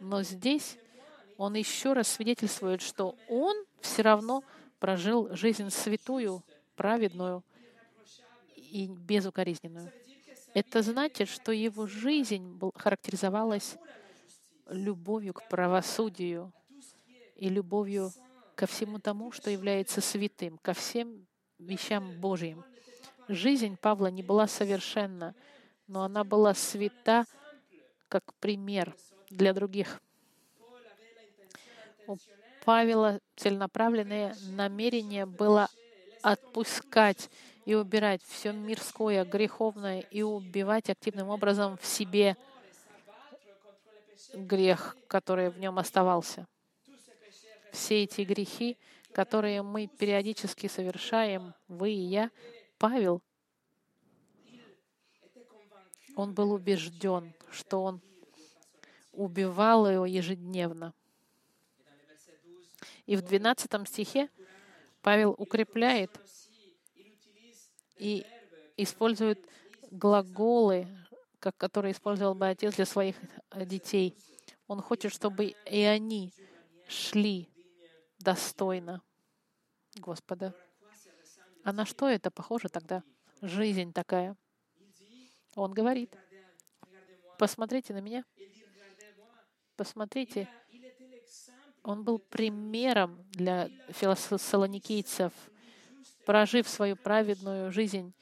Но 0.00 0.22
здесь 0.22 0.78
он 1.36 1.54
еще 1.54 1.92
раз 1.92 2.08
свидетельствует, 2.08 2.80
что 2.80 3.16
он 3.28 3.56
все 3.80 4.02
равно 4.02 4.42
прожил 4.78 5.34
жизнь 5.34 5.70
святую, 5.70 6.42
праведную 6.76 7.42
и 8.56 8.86
безукоризненную. 8.86 9.92
Это 10.54 10.82
значит, 10.82 11.28
что 11.28 11.52
его 11.52 11.86
жизнь 11.86 12.60
характеризовалась 12.76 13.76
любовью 14.68 15.34
к 15.34 15.48
правосудию 15.48 16.52
и 17.34 17.48
любовью 17.48 18.12
ко 18.54 18.66
всему 18.66 18.98
тому, 18.98 19.32
что 19.32 19.50
является 19.50 20.00
святым, 20.00 20.58
ко 20.58 20.72
всем 20.72 21.26
вещам 21.58 22.20
Божьим. 22.20 22.64
Жизнь 23.26 23.76
Павла 23.80 24.08
не 24.08 24.22
была 24.22 24.46
совершенна, 24.46 25.34
но 25.86 26.02
она 26.04 26.24
была 26.24 26.54
свята 26.54 27.24
как 28.08 28.34
пример 28.34 28.94
для 29.30 29.52
других. 29.52 30.00
У 32.06 32.16
Павела 32.64 33.20
целенаправленное 33.36 34.36
намерение 34.50 35.26
было 35.26 35.68
отпускать 36.22 37.28
и 37.66 37.74
убирать 37.74 38.22
все 38.26 38.52
мирское, 38.52 39.24
греховное 39.24 40.00
и 40.00 40.22
убивать 40.22 40.88
активным 40.88 41.28
образом 41.28 41.76
в 41.78 41.84
себе 41.84 42.36
грех, 44.32 44.96
который 45.08 45.50
в 45.50 45.58
нем 45.58 45.78
оставался. 45.78 46.46
Все 47.72 48.04
эти 48.04 48.22
грехи, 48.22 48.78
которые 49.12 49.62
мы 49.62 49.86
периодически 49.86 50.66
совершаем, 50.66 51.54
вы 51.68 51.90
и 51.90 52.00
я, 52.00 52.30
Павел, 52.78 53.22
он 56.16 56.34
был 56.34 56.52
убежден, 56.52 57.32
что 57.50 57.82
он 57.82 58.00
убивал 59.12 59.88
его 59.90 60.06
ежедневно. 60.06 60.92
И 63.06 63.16
в 63.16 63.22
12 63.22 63.88
стихе 63.88 64.30
Павел 65.02 65.34
укрепляет 65.36 66.10
и 67.98 68.26
использует 68.76 69.46
глаголы, 69.90 70.88
как, 71.38 71.56
которые 71.56 71.92
использовал 71.92 72.34
бы 72.34 72.48
отец 72.48 72.76
для 72.76 72.86
своих 72.86 73.16
э, 73.50 73.64
детей. 73.66 74.16
Он 74.66 74.80
хочет, 74.80 75.12
чтобы 75.12 75.54
и 75.70 75.82
они 75.82 76.32
шли 76.88 77.48
достойно 78.18 79.02
Господа. 79.96 80.54
А 81.62 81.72
на 81.72 81.84
что 81.86 82.08
это 82.08 82.30
похоже 82.30 82.68
тогда? 82.68 83.02
Жизнь 83.42 83.92
такая. 83.92 84.36
Он 85.56 85.72
говорит, 85.72 86.16
посмотрите 87.38 87.94
на 87.94 88.00
меня, 88.00 88.24
посмотрите. 89.76 90.48
Он 91.82 92.02
был 92.02 92.18
примером 92.18 93.22
для 93.30 93.68
филосолоникийцев, 93.90 95.32
прожив 96.24 96.68
свою 96.68 96.96
праведную 96.96 97.70
жизнь. 97.70 98.14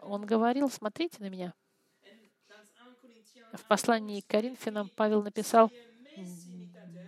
Он 0.00 0.24
говорил, 0.24 0.70
смотрите 0.70 1.16
на 1.20 1.28
меня. 1.28 1.54
В 3.52 3.64
послании 3.66 4.20
к 4.20 4.26
Коринфянам 4.26 4.90
Павел 4.94 5.22
написал, 5.22 5.70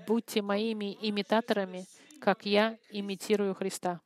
«Будьте 0.06 0.42
моими 0.42 0.96
имитаторами, 1.00 1.86
как 2.20 2.44
я 2.44 2.78
имитирую 2.90 3.54
Христа». 3.54 4.00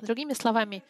Другими 0.00 0.32
словами, 0.32 0.82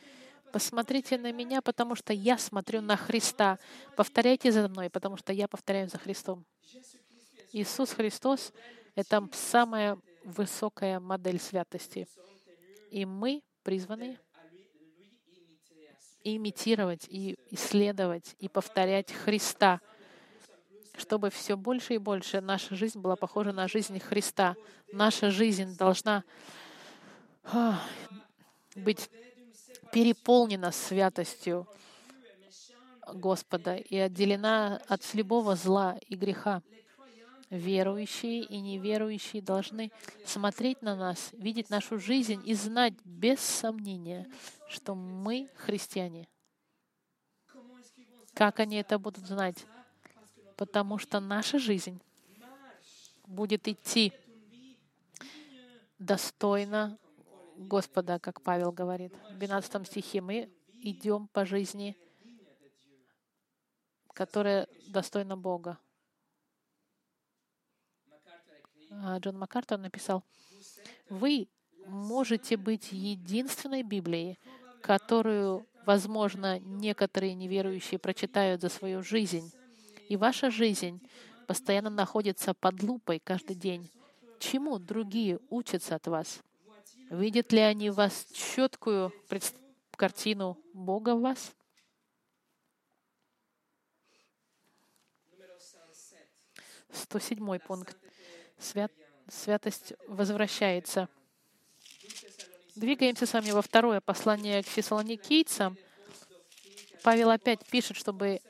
посмотрите 0.55 1.19
на 1.19 1.33
меня, 1.33 1.61
потому 1.61 1.97
что 1.97 2.13
я 2.13 2.39
смотрю 2.39 2.81
на 2.81 2.97
Христа. 2.97 3.59
Повторяйте 3.97 4.53
за 4.53 4.69
мной, 4.69 4.89
потому 4.89 5.17
что 5.17 5.33
я 5.33 5.49
повторяю 5.49 5.89
за 5.89 5.99
Христом. 5.99 6.45
Иисус 7.51 7.91
Христос— 7.91 8.53
это 8.95 9.29
самая 9.33 9.99
высокая 10.23 11.01
модель 11.01 11.41
святости. 11.41 12.07
И 12.93 13.05
мы 13.05 13.43
призваны 13.65 14.17
имитировать 16.23 17.07
и 17.09 17.37
исследовать 17.51 18.37
и 18.39 18.49
повторять 18.49 19.13
Христа, 19.13 19.81
чтобы 20.97 21.31
все 21.31 21.57
больше 21.57 21.95
и 21.95 21.99
больше 21.99 22.41
наша 22.41 22.77
жизнь 22.77 23.01
была 23.01 23.17
похожа 23.17 23.51
на 23.51 23.67
жизнь 23.67 23.99
Христа. 23.99 24.55
Наша 24.93 25.33
жизнь 25.33 25.77
должна 25.77 26.23
а, 27.43 27.83
быть 28.77 29.11
переполнена 29.95 30.73
святостью 30.73 31.69
Господа 33.07 33.77
и 33.77 33.97
отделена 33.97 34.83
от 34.89 35.15
любого 35.15 35.55
зла 35.55 35.97
и 36.09 36.17
греха. 36.17 36.63
Верующие 37.49 38.43
и 38.43 38.59
неверующие 38.61 39.41
должны 39.41 39.93
смотреть 40.27 40.83
на 40.83 40.97
нас, 40.97 41.31
видеть 41.33 41.71
нашу 41.71 42.01
жизнь 42.01 42.43
и 42.45 42.55
знать 42.55 42.95
без 43.05 43.39
сомнения, 43.39 44.29
что 44.69 44.97
мы 44.97 45.49
христиане. 45.55 46.27
Как 48.33 48.59
они 48.59 48.79
это 48.79 48.99
будут 48.99 49.25
знать? 49.25 49.65
Потому 50.57 50.99
что 50.99 51.21
наша 51.21 51.61
жизнь 51.61 52.01
будет 53.29 53.69
идти 53.69 54.13
достойно 56.01 56.99
Господа, 57.57 58.19
как 58.19 58.43
Павел 58.43 58.73
говорит. 58.73 59.13
В 59.31 59.39
12 59.39 59.87
стихе 59.87 60.21
мы 60.21 60.51
идем 60.83 61.29
по 61.29 61.47
жизни, 61.47 61.97
которая 64.13 64.69
достойна 64.89 65.37
Бога. 65.37 65.79
А 68.91 69.19
Джон 69.19 69.39
Маккартер 69.39 69.79
написал, 69.79 70.23
«Вы 71.09 71.49
можете 71.87 72.57
быть 72.57 72.93
единственной 72.93 73.83
Библией, 73.83 74.39
которую, 74.83 75.67
возможно, 75.85 76.59
некоторые 76.61 77.35
неверующие 77.35 77.99
прочитают 77.99 78.61
за 78.61 78.69
свою 78.69 79.03
жизнь. 79.03 79.53
И 80.09 80.17
ваша 80.17 80.51
жизнь 80.51 81.01
постоянно 81.47 81.91
находится 81.91 82.55
под 82.55 82.83
лупой 82.83 83.19
каждый 83.19 83.57
день. 83.57 83.91
Чему 84.39 84.79
другие 84.79 85.39
учатся 85.51 85.95
от 85.95 86.07
вас? 86.07 86.43
Видят 87.11 87.53
ли 87.53 87.61
они 87.61 87.91
в 87.91 87.97
вас 87.97 88.27
четкую 88.33 89.13
картину 89.97 90.59
Бога 90.73 91.15
в 91.15 91.21
вас? 91.21 91.55
Сто 96.93 97.19
седьмой 97.19 97.59
пункт. 97.59 97.97
Свят, 98.59 98.93
святость 99.29 99.95
возвращается. 100.09 101.09
Двигаемся 102.77 103.27
с 103.27 103.33
вами 103.33 103.51
во 103.51 103.63
второе 103.63 104.01
послание 104.01 104.63
к 104.63 104.67
фессалоникийцам. 104.67 105.77
Павел 107.03 107.31
опять 107.31 107.67
пишет, 107.67 107.97
чтобы 107.97 108.41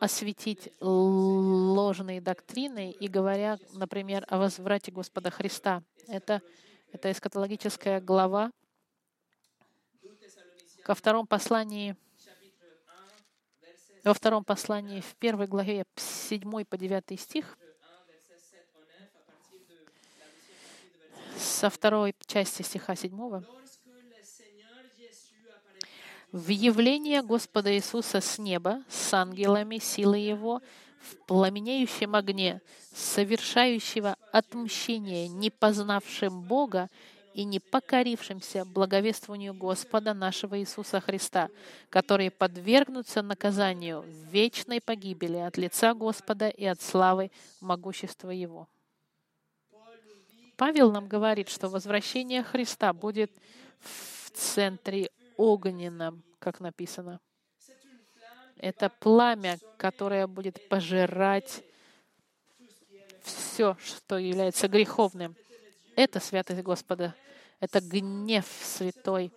осветить 0.00 0.70
ложные 0.80 2.20
доктрины 2.20 2.92
и 2.92 3.08
говоря, 3.08 3.58
например, 3.72 4.24
о 4.28 4.38
возврате 4.38 4.92
Господа 4.92 5.30
Христа. 5.30 5.82
Это 6.06 6.40
это 6.92 7.10
эскатологическая 7.12 8.00
глава. 8.00 8.50
Ко 10.84 10.94
втором 10.94 11.26
послании, 11.26 11.96
во 14.04 14.14
втором 14.14 14.44
послании, 14.44 15.00
в 15.00 15.14
первой 15.16 15.46
главе, 15.46 15.84
7 15.96 16.64
по 16.64 16.76
9 16.78 17.20
стих, 17.20 17.58
со 21.36 21.68
второй 21.68 22.14
части 22.26 22.62
стиха 22.62 22.96
7, 22.96 23.42
в 26.32 26.48
явление 26.48 27.22
Господа 27.22 27.74
Иисуса 27.74 28.20
с 28.20 28.38
неба, 28.38 28.82
с 28.88 29.12
ангелами 29.14 29.78
силы 29.78 30.18
Его, 30.18 30.62
в 31.00 31.16
пламенеющем 31.26 32.14
огне, 32.14 32.60
совершающего 32.92 34.16
отмщение 34.32 35.28
не 35.28 35.50
познавшим 35.50 36.42
Бога 36.42 36.88
и 37.34 37.44
не 37.44 37.60
покорившимся 37.60 38.64
благовествованию 38.64 39.54
Господа 39.54 40.12
нашего 40.12 40.58
Иисуса 40.58 41.00
Христа, 41.00 41.50
которые 41.88 42.30
подвергнутся 42.30 43.22
наказанию 43.22 44.04
вечной 44.30 44.80
погибели 44.80 45.36
от 45.36 45.56
лица 45.56 45.94
Господа 45.94 46.48
и 46.48 46.64
от 46.64 46.82
славы 46.82 47.30
могущества 47.60 48.30
Его. 48.30 48.68
Павел 50.56 50.90
нам 50.90 51.06
говорит, 51.06 51.48
что 51.48 51.68
возвращение 51.68 52.42
Христа 52.42 52.92
будет 52.92 53.30
в 53.80 54.30
центре 54.30 55.10
огненном, 55.36 56.24
как 56.40 56.58
написано. 56.58 57.20
Это 58.58 58.90
пламя, 58.90 59.58
которое 59.76 60.26
будет 60.26 60.68
пожирать 60.68 61.62
все, 63.22 63.76
что 63.84 64.18
является 64.18 64.68
греховным. 64.68 65.36
Это 65.96 66.20
святость 66.20 66.62
Господа. 66.62 67.14
Это 67.60 67.80
гнев 67.80 68.46
святой, 68.62 69.32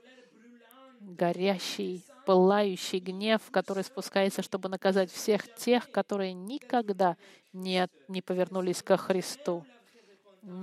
горящий, 1.00 2.04
пылающий 2.26 3.00
гнев, 3.00 3.42
который 3.52 3.84
спускается, 3.84 4.44
чтобы 4.44 4.70
наказать 4.70 5.12
всех 5.12 5.54
тех, 5.56 5.90
которые 5.90 6.34
никогда 6.34 7.18
не, 7.52 7.88
не 8.08 8.22
повернулись 8.22 8.84
ко 8.84 8.98
Христу, 8.98 9.66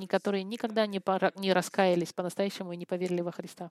которые 0.08 0.44
никогда 0.44 0.86
не, 0.86 1.00
не 1.40 1.52
раскаялись 1.52 2.12
по-настоящему 2.12 2.72
и 2.72 2.76
не 2.76 2.86
поверили 2.86 3.20
во 3.20 3.32
Христа. 3.32 3.70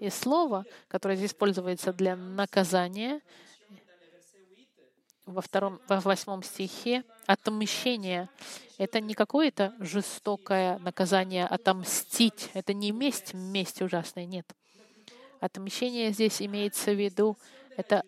И 0.00 0.10
слово, 0.10 0.64
которое 0.88 1.16
здесь 1.16 1.30
используется 1.30 1.92
для 1.92 2.16
наказания, 2.16 3.20
во, 5.24 5.40
втором, 5.40 5.80
во 5.88 6.00
восьмом 6.00 6.42
стихе, 6.42 7.02
отмщение. 7.26 8.28
Это 8.78 9.00
не 9.00 9.14
какое-то 9.14 9.74
жестокое 9.78 10.78
наказание, 10.78 11.46
отомстить. 11.46 12.50
Это 12.54 12.72
не 12.72 12.92
месть, 12.92 13.34
месть 13.34 13.82
ужасная, 13.82 14.26
нет. 14.26 14.46
Отмщение 15.40 16.12
здесь 16.12 16.40
имеется 16.40 16.92
в 16.92 17.00
виду, 17.00 17.36
это 17.76 18.02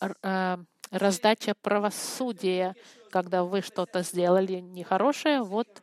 э, 0.00 0.56
раздача 0.90 1.54
правосудия, 1.60 2.74
когда 3.10 3.44
вы 3.44 3.60
что-то 3.60 4.02
сделали 4.02 4.60
нехорошее, 4.60 5.42
вот 5.42 5.82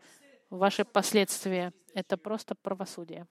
ваши 0.50 0.86
последствия. 0.86 1.74
Это 1.94 2.18
просто 2.18 2.56
правосудие. 2.56 3.28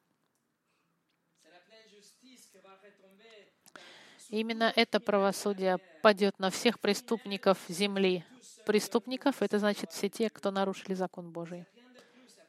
Именно 4.31 4.73
это 4.77 5.01
правосудие 5.01 5.79
падет 6.03 6.39
на 6.39 6.51
всех 6.51 6.79
преступников 6.79 7.59
земли. 7.69 8.25
Преступников— 8.65 9.37
это 9.43 9.59
значит 9.59 9.91
все 9.91 10.09
те, 10.09 10.31
кто 10.31 10.53
нарушили 10.53 10.95
закон 10.95 11.33
Божий. 11.33 11.67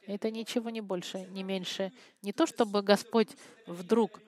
Это 0.05 0.29
ничего 0.29 0.69
не 0.69 0.81
больше, 0.81 1.25
не 1.31 1.41
меньше. 1.41 1.91
Не 2.21 2.33
то, 2.33 2.45
чтобы 2.45 2.83
Господь 2.83 3.29
вдруг 3.65 4.19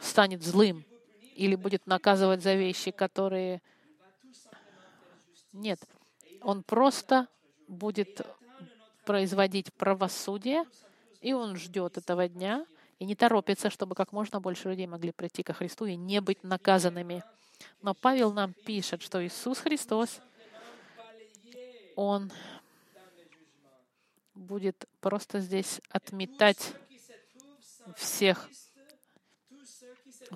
станет 0.00 0.42
злым 0.42 0.84
или 1.34 1.56
будет 1.56 1.86
наказывать 1.86 2.42
за 2.42 2.54
вещи, 2.54 2.92
которые 2.92 3.60
Нет, 5.52 5.80
он 6.42 6.62
просто 6.62 7.26
будет 7.66 8.20
производить 9.04 9.72
правосудие, 9.74 10.64
и 11.20 11.32
он 11.32 11.56
ждет 11.56 11.98
этого 11.98 12.28
дня 12.28 12.64
и 13.00 13.06
не 13.06 13.16
торопится, 13.16 13.70
чтобы 13.70 13.94
как 13.94 14.12
можно 14.12 14.40
больше 14.40 14.68
людей 14.68 14.86
могли 14.86 15.10
прийти 15.10 15.42
ко 15.42 15.54
Христу 15.54 15.86
и 15.86 15.96
не 15.96 16.20
быть 16.20 16.44
наказанными. 16.44 17.24
Но 17.80 17.94
Павел 17.94 18.30
нам 18.32 18.52
пишет, 18.52 19.02
что 19.02 19.26
Иисус 19.26 19.58
Христос, 19.58 20.20
Он 21.96 22.30
будет 24.34 24.86
просто 25.00 25.40
здесь 25.40 25.80
отметать 25.88 26.74
всех 27.96 28.50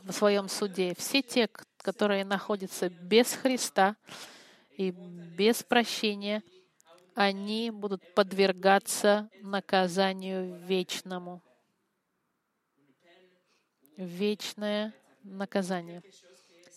в 0.03 0.11
своем 0.13 0.49
суде. 0.49 0.95
Все 0.99 1.21
те, 1.21 1.49
которые 1.77 2.25
находятся 2.25 2.89
без 2.89 3.35
Христа 3.35 3.95
и 4.79 4.91
без 4.91 5.63
прощения, 5.63 6.43
они 7.15 7.71
будут 7.71 8.15
подвергаться 8.15 9.29
наказанию 9.43 10.59
вечному. 10.67 11.43
Вечное 13.97 14.93
наказание. 15.23 16.03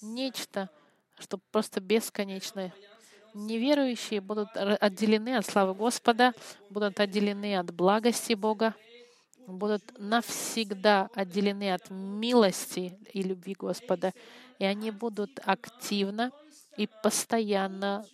Нечто, 0.01 0.70
что 1.18 1.39
просто 1.51 1.82
бесконечное. 1.82 2.74
Неверующие 3.34 4.22
будут 4.22 4.49
отделены 4.55 5.36
от 5.38 5.45
славы 5.45 5.74
Господа, 5.74 6.34
будут 6.70 6.99
отделены 6.99 7.57
от 7.57 7.74
благости 7.74 8.34
Бога, 8.34 8.76
будут 9.47 9.84
навсегда 9.97 11.09
отделены 11.13 11.74
от 11.74 11.89
милости 11.89 12.97
и 13.13 13.24
любви 13.24 13.55
Господа, 13.57 14.13
и 14.59 14.65
они 14.65 14.91
будут 14.91 15.39
активно 15.43 16.32
и 16.78 16.88
постоянно 17.03 18.05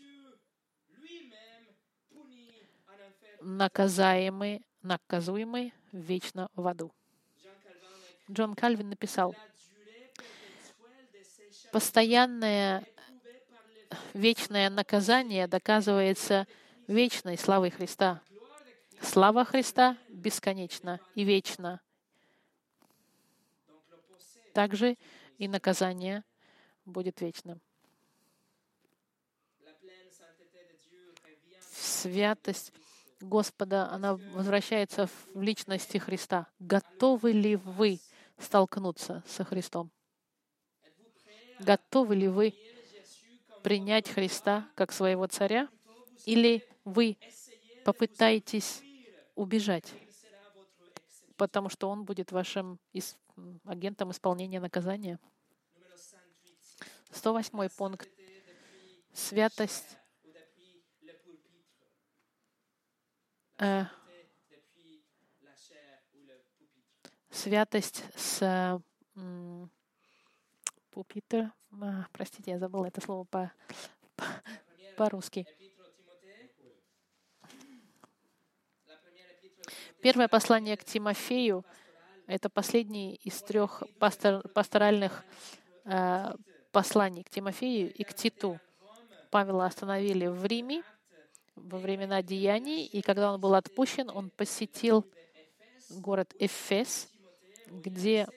наказаемы, 3.41 4.61
наказуемы 4.81 5.73
вечно 5.91 6.49
в 6.55 6.67
аду. 6.67 6.93
Джон 8.31 8.55
Кальвин 8.55 8.89
написал, 8.89 9.35
постоянное 11.71 12.85
вечное 14.13 14.69
наказание 14.69 15.47
доказывается 15.47 16.47
вечной 16.87 17.37
славой 17.37 17.69
Христа. 17.69 18.21
Слава 19.01 19.43
Христа 19.43 19.97
бесконечна 20.07 20.99
и 21.15 21.23
вечна. 21.23 21.81
Также 24.53 24.97
и 25.37 25.47
наказание 25.47 26.23
будет 26.85 27.19
вечным. 27.21 27.59
Святость 31.71 32.71
Господа, 33.19 33.89
она 33.89 34.15
возвращается 34.15 35.07
в 35.07 35.41
личности 35.41 35.97
Христа. 35.97 36.47
Готовы 36.59 37.31
ли 37.31 37.55
вы 37.55 37.99
столкнуться 38.43 39.23
со 39.27 39.43
Христом? 39.43 39.91
Готовы 41.59 42.15
ли 42.15 42.27
вы 42.27 42.53
принять 43.63 44.09
Христа 44.09 44.69
как 44.75 44.91
своего 44.91 45.27
царя? 45.27 45.69
Или 46.25 46.65
вы 46.83 47.17
попытаетесь 47.85 48.81
убежать, 49.35 49.93
потому 51.37 51.69
что 51.69 51.89
Он 51.89 52.05
будет 52.05 52.31
вашим 52.31 52.79
агентом 53.65 54.11
исполнения 54.11 54.59
наказания? 54.59 55.19
108 57.11 57.69
пункт. 57.69 58.09
Святость 59.13 59.97
э, 63.59 63.85
святость 67.33 68.03
с 68.15 68.81
пупитра. 70.91 71.51
А, 71.81 72.05
простите, 72.11 72.51
я 72.51 72.59
забыла 72.59 72.85
это 72.85 73.01
слово 73.01 73.23
по, 73.25 73.51
по, 74.15 74.25
по-русски. 74.95 75.47
Первое 80.01 80.27
послание 80.27 80.77
к 80.77 80.83
Тимофею— 80.83 81.65
это 82.27 82.49
последний 82.49 83.15
из 83.15 83.41
трех 83.41 83.83
пастор, 83.99 84.47
пасторальных 84.49 85.23
э, 85.85 86.33
посланий 86.71 87.23
к 87.23 87.29
Тимофею 87.29 87.93
и 87.93 88.03
к 88.03 88.13
Титу. 88.13 88.59
Павела 89.31 89.65
остановили 89.65 90.27
в 90.27 90.45
Риме 90.45 90.83
во 91.55 91.79
времена 91.79 92.21
деяний, 92.21 92.85
и 92.85 93.01
когда 93.01 93.33
он 93.33 93.39
был 93.39 93.55
отпущен, 93.55 94.09
он 94.09 94.29
посетил 94.29 95.05
город 95.89 96.33
Эфес, 96.37 97.12
где 97.73 98.27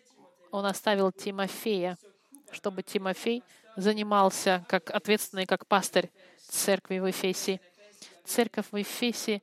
он 0.51 0.67
оставил 0.67 1.13
Тимофея, 1.13 1.99
чтобы 2.51 2.83
Тимофей 2.83 3.43
занимался 3.77 4.65
как 4.69 4.91
ответственный, 4.91 5.47
как 5.47 5.67
пастырь 5.67 6.11
церкви 6.39 6.99
в 6.99 7.11
Эфесе. 7.11 7.61
Церковь 8.25 8.67
в 8.71 8.81
Эфесе 8.81 9.43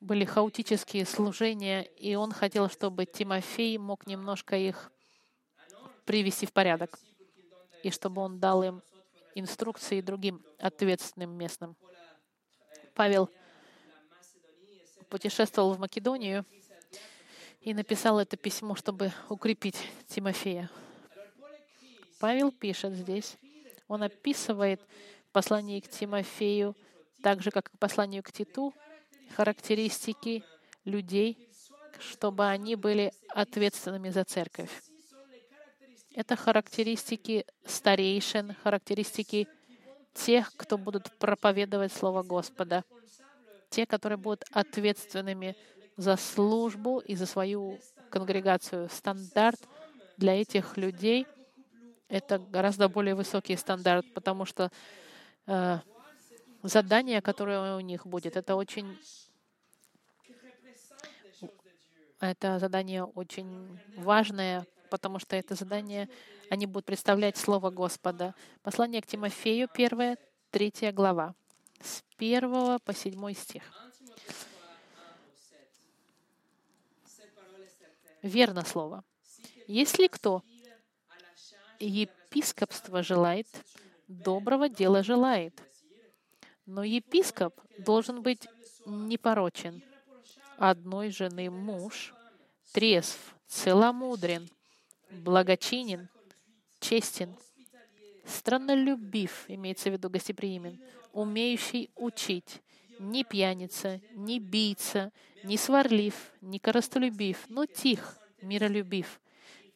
были 0.00 0.24
хаотические 0.24 1.04
служения, 1.06 1.82
и 1.82 2.14
он 2.14 2.32
хотел, 2.32 2.68
чтобы 2.68 3.06
Тимофей 3.06 3.76
мог 3.78 4.06
немножко 4.06 4.56
их 4.56 4.90
привести 6.04 6.46
в 6.46 6.52
порядок, 6.52 6.98
и 7.82 7.90
чтобы 7.90 8.22
он 8.22 8.40
дал 8.40 8.62
им 8.62 8.82
инструкции 9.34 10.00
другим 10.00 10.44
ответственным 10.58 11.30
местным. 11.30 11.76
Павел 12.94 13.30
путешествовал 15.08 15.74
в 15.74 15.78
Македонию 15.78 16.44
и 17.62 17.74
написал 17.74 18.18
это 18.18 18.36
письмо, 18.36 18.74
чтобы 18.74 19.12
укрепить 19.28 19.76
Тимофея. 20.08 20.70
Павел 22.18 22.52
пишет 22.52 22.94
здесь, 22.94 23.36
он 23.88 24.02
описывает 24.02 24.80
послание 25.32 25.80
к 25.80 25.88
Тимофею, 25.88 26.76
так 27.22 27.42
же, 27.42 27.50
как 27.50 27.68
и 27.72 27.76
посланию 27.76 28.22
к 28.22 28.32
Титу, 28.32 28.74
характеристики 29.36 30.44
людей, 30.84 31.48
чтобы 31.98 32.46
они 32.46 32.74
были 32.74 33.12
ответственными 33.28 34.10
за 34.10 34.24
церковь. 34.24 34.70
Это 36.14 36.36
характеристики 36.36 37.46
старейшин, 37.64 38.54
характеристики 38.62 39.48
тех, 40.14 40.52
кто 40.56 40.76
будут 40.76 41.10
проповедовать 41.18 41.92
Слово 41.92 42.22
Господа, 42.22 42.84
те, 43.70 43.86
которые 43.86 44.18
будут 44.18 44.44
ответственными 44.50 45.56
за 45.96 46.16
службу 46.16 46.98
и 46.98 47.14
за 47.14 47.26
свою 47.26 47.78
конгрегацию. 48.10 48.88
Стандарт 48.88 49.60
для 50.16 50.40
этих 50.40 50.76
людей— 50.76 51.26
это 52.08 52.38
гораздо 52.38 52.88
более 52.88 53.14
высокий 53.14 53.56
стандарт, 53.56 54.04
потому 54.14 54.44
что 54.44 54.70
э, 55.46 55.78
задание, 56.62 57.22
которое 57.22 57.76
у 57.76 57.80
них 57.80 58.06
будет, 58.06 58.36
это 58.36 58.54
очень 58.54 58.98
это 62.20 62.60
задание 62.60 63.02
очень 63.02 63.80
важное, 63.96 64.64
потому 64.90 65.18
что 65.18 65.34
это 65.34 65.56
задание, 65.56 66.08
они 66.50 66.66
будут 66.66 66.86
представлять 66.86 67.36
Слово 67.36 67.70
Господа. 67.70 68.34
Послание 68.62 69.02
к 69.02 69.06
Тимофею, 69.06 69.68
первая, 69.72 70.16
третья 70.50 70.92
глава, 70.92 71.34
с 71.80 72.04
первого 72.16 72.78
по 72.78 72.94
седьмой 72.94 73.34
стих. 73.34 73.64
Верно 78.22 78.64
слово. 78.64 79.04
Если 79.66 80.06
кто 80.06 80.42
епископство 81.80 83.02
желает, 83.02 83.48
доброго 84.06 84.68
дела 84.68 85.02
желает. 85.02 85.60
Но 86.66 86.84
епископ 86.84 87.60
должен 87.78 88.22
быть 88.22 88.48
непорочен, 88.86 89.82
одной 90.56 91.10
жены 91.10 91.50
муж, 91.50 92.14
трезв, 92.72 93.34
целомудрен, 93.48 94.48
благочинен, 95.10 96.08
честен, 96.78 97.36
страннолюбив, 98.24 99.46
имеется 99.48 99.90
в 99.90 99.94
виду 99.94 100.08
гостеприимен, 100.08 100.80
умеющий 101.12 101.90
учить, 101.96 102.62
не 103.02 103.24
пьяница, 103.24 104.00
не 104.14 104.38
бийца, 104.38 105.12
не 105.44 105.56
сварлив, 105.56 106.14
не 106.40 106.58
коростолюбив, 106.58 107.38
но 107.48 107.66
тих, 107.66 108.16
миролюбив, 108.40 109.20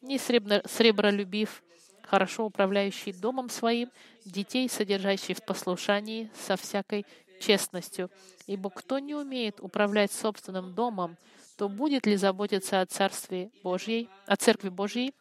не 0.01 0.17
сребролюбив, 0.17 1.63
хорошо 2.03 2.45
управляющий 2.45 3.11
домом 3.11 3.49
своим, 3.49 3.91
детей, 4.25 4.69
содержащий 4.69 5.35
в 5.35 5.43
послушании 5.43 6.31
со 6.47 6.55
всякой 6.55 7.05
честностью. 7.39 8.09
Ибо 8.47 8.69
кто 8.69 8.99
не 8.99 9.13
умеет 9.13 9.59
управлять 9.59 10.11
собственным 10.11 10.73
домом, 10.73 11.17
то 11.57 11.67
будет 11.67 12.05
ли 12.05 12.15
заботиться 12.15 12.81
о 12.81 12.85
Царстве 12.85 13.51
Божьей, 13.63 14.09
о 14.25 14.35
Церкви 14.35 14.69
Божьей, 14.69 15.13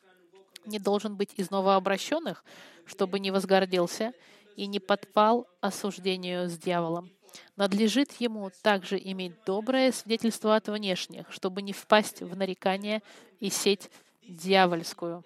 не 0.65 0.79
должен 0.79 1.17
быть 1.17 1.33
из 1.37 1.51
новообращенных, 1.51 2.45
чтобы 2.87 3.19
не 3.19 3.31
возгордился, 3.31 4.13
и 4.57 4.67
не 4.67 4.81
подпал 4.81 5.47
осуждению 5.61 6.49
с 6.49 6.57
дьяволом. 6.57 7.11
Надлежит 7.57 8.13
ему 8.21 8.51
также 8.63 8.99
иметь 8.99 9.33
доброе 9.45 9.93
свидетельство 9.93 10.57
от 10.57 10.69
внешних, 10.69 11.31
чтобы 11.33 11.63
не 11.63 11.73
впасть 11.73 12.23
в 12.23 12.37
нарекание 12.37 13.03
и 13.41 13.51
сеть 13.51 13.91
дьявольскую. 14.23 15.25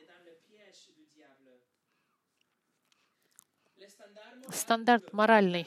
Стандарт 4.51 5.13
моральный 5.13 5.67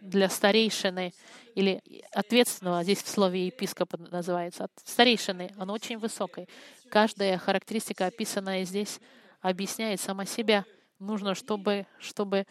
для 0.00 0.28
старейшины 0.28 1.12
или 1.54 1.82
ответственного, 2.12 2.82
здесь 2.82 3.02
в 3.02 3.08
слове 3.08 3.46
епископа 3.46 3.96
называется, 3.98 4.68
старейшины, 4.84 5.52
оно 5.56 5.72
очень 5.74 5.98
высокое. 5.98 6.48
Каждая 6.88 7.38
характеристика, 7.38 8.06
описанная 8.06 8.64
здесь, 8.64 9.00
объясняет 9.40 10.00
сама 10.00 10.24
себя. 10.24 10.64
Нужно, 10.98 11.34
чтобы, 11.34 11.86
чтобы 11.98 12.46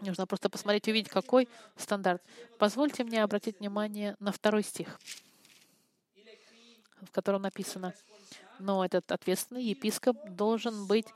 Нужно 0.00 0.26
просто 0.26 0.48
посмотреть 0.48 0.86
и 0.86 0.90
увидеть, 0.92 1.10
какой 1.10 1.48
стандарт. 1.76 2.22
Позвольте 2.58 3.04
мне 3.04 3.22
обратить 3.22 3.58
внимание 3.58 4.16
на 4.20 4.30
второй 4.30 4.62
стих, 4.62 5.00
в 7.02 7.10
котором 7.10 7.42
написано, 7.42 7.94
но 8.60 8.84
этот 8.84 9.10
ответственный 9.10 9.64
епископ 9.64 10.16
должен 10.28 10.86
быть, 10.86 11.06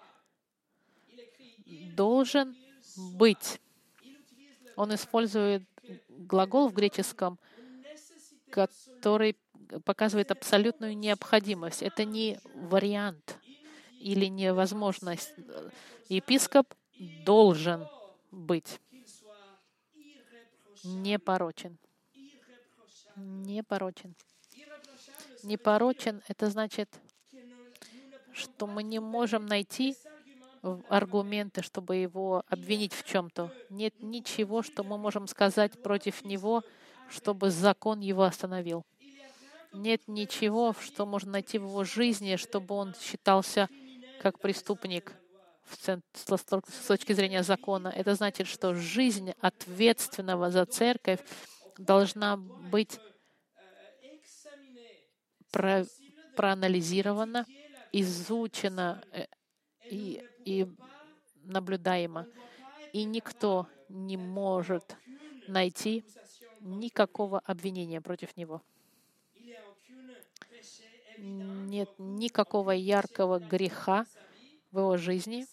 должен 1.95 2.57
быть. 2.97 3.61
Он 4.77 4.95
использует 4.95 5.63
глагол 6.09 6.69
в 6.69 6.73
греческом, 6.73 7.39
который 8.51 9.37
показывает 9.85 10.31
абсолютную 10.31 10.97
необходимость. 10.97 11.83
Это 11.83 12.05
не 12.05 12.41
вариант 12.55 13.39
или 14.01 14.27
невозможность. 14.27 15.35
Епископ 16.09 16.75
должен 17.25 17.87
быть 18.33 18.81
непорочен. 20.85 21.79
Непорочен. 23.15 24.15
Непорочен— 25.43 26.23
это 26.29 26.51
значит, 26.51 27.01
что 28.33 28.67
мы 28.67 28.83
не 28.83 28.99
можем 28.99 29.47
найти 29.47 29.97
аргументы, 30.89 31.63
чтобы 31.63 31.97
его 31.97 32.45
обвинить 32.49 32.95
в 32.95 33.05
чем-то. 33.05 33.53
Нет 33.69 33.95
ничего, 34.01 34.63
что 34.63 34.85
мы 34.85 34.97
можем 34.97 35.27
сказать 35.27 35.83
против 35.83 36.25
него, 36.25 36.63
чтобы 37.09 37.51
закон 37.51 38.01
его 38.01 38.23
остановил. 38.23 38.87
Нет 39.73 40.03
ничего, 40.07 40.75
что 40.81 41.07
можно 41.07 41.33
найти 41.33 41.59
в 41.59 41.65
его 41.65 41.85
жизни, 41.85 42.37
чтобы 42.37 42.75
он 42.75 42.95
считался 42.95 43.69
как 44.21 44.39
преступник 44.39 45.15
с 45.71 46.87
точки 46.87 47.13
зрения 47.13 47.43
закона. 47.43 47.89
Это 47.89 48.15
значит, 48.15 48.47
что 48.47 48.75
жизнь 48.75 49.33
ответственного 49.41 50.51
за 50.51 50.67
церковь 50.67 51.21
должна 51.79 52.37
быть 52.37 52.99
про, 55.51 55.85
проанализирована, 56.37 57.47
изучена 57.93 59.05
э, 59.13 59.27
и, 59.91 60.25
и 60.45 60.67
наблюдаема. 61.45 62.27
И 62.93 63.05
никто 63.05 63.67
не 63.89 64.17
может 64.17 64.97
найти 65.49 66.05
никакого 66.61 67.41
обвинения 67.41 68.01
против 68.01 68.37
него. 68.37 68.63
Нет 71.19 71.89
никакого 71.99 72.73
яркого 72.73 73.39
греха, 73.39 74.07
в 74.73 74.79
его 74.79 74.97
жизни, 74.97 75.47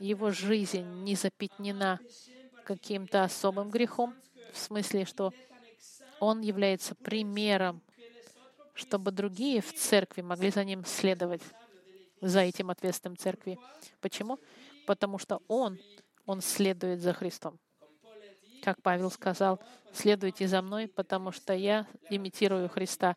его 0.00 0.30
жизнь 0.30 0.84
не 1.02 1.14
запятнена 1.14 2.00
каким-то 2.64 3.22
особым 3.22 3.70
грехом, 3.70 4.14
в 4.52 4.58
смысле, 4.58 5.04
что 5.04 5.32
он 6.20 6.40
является 6.40 6.94
примером, 6.94 7.82
чтобы 8.74 9.10
другие 9.12 9.60
в 9.60 9.72
церкви 9.74 10.22
могли 10.22 10.50
за 10.50 10.64
ним 10.64 10.84
следовать, 10.84 11.42
за 12.20 12.40
этим 12.40 12.70
ответственным 12.70 13.16
церкви. 13.16 13.58
Почему? 14.00 14.38
Потому 14.86 15.18
что 15.18 15.42
он, 15.48 15.78
он 16.26 16.40
следует 16.40 17.00
за 17.00 17.12
Христом. 17.12 17.58
Как 18.62 18.82
Павел 18.82 19.10
сказал, 19.10 19.60
следуйте 19.92 20.48
за 20.48 20.62
мной, 20.62 20.88
потому 20.88 21.32
что 21.32 21.54
я 21.54 21.86
имитирую 22.10 22.68
Христа. 22.68 23.16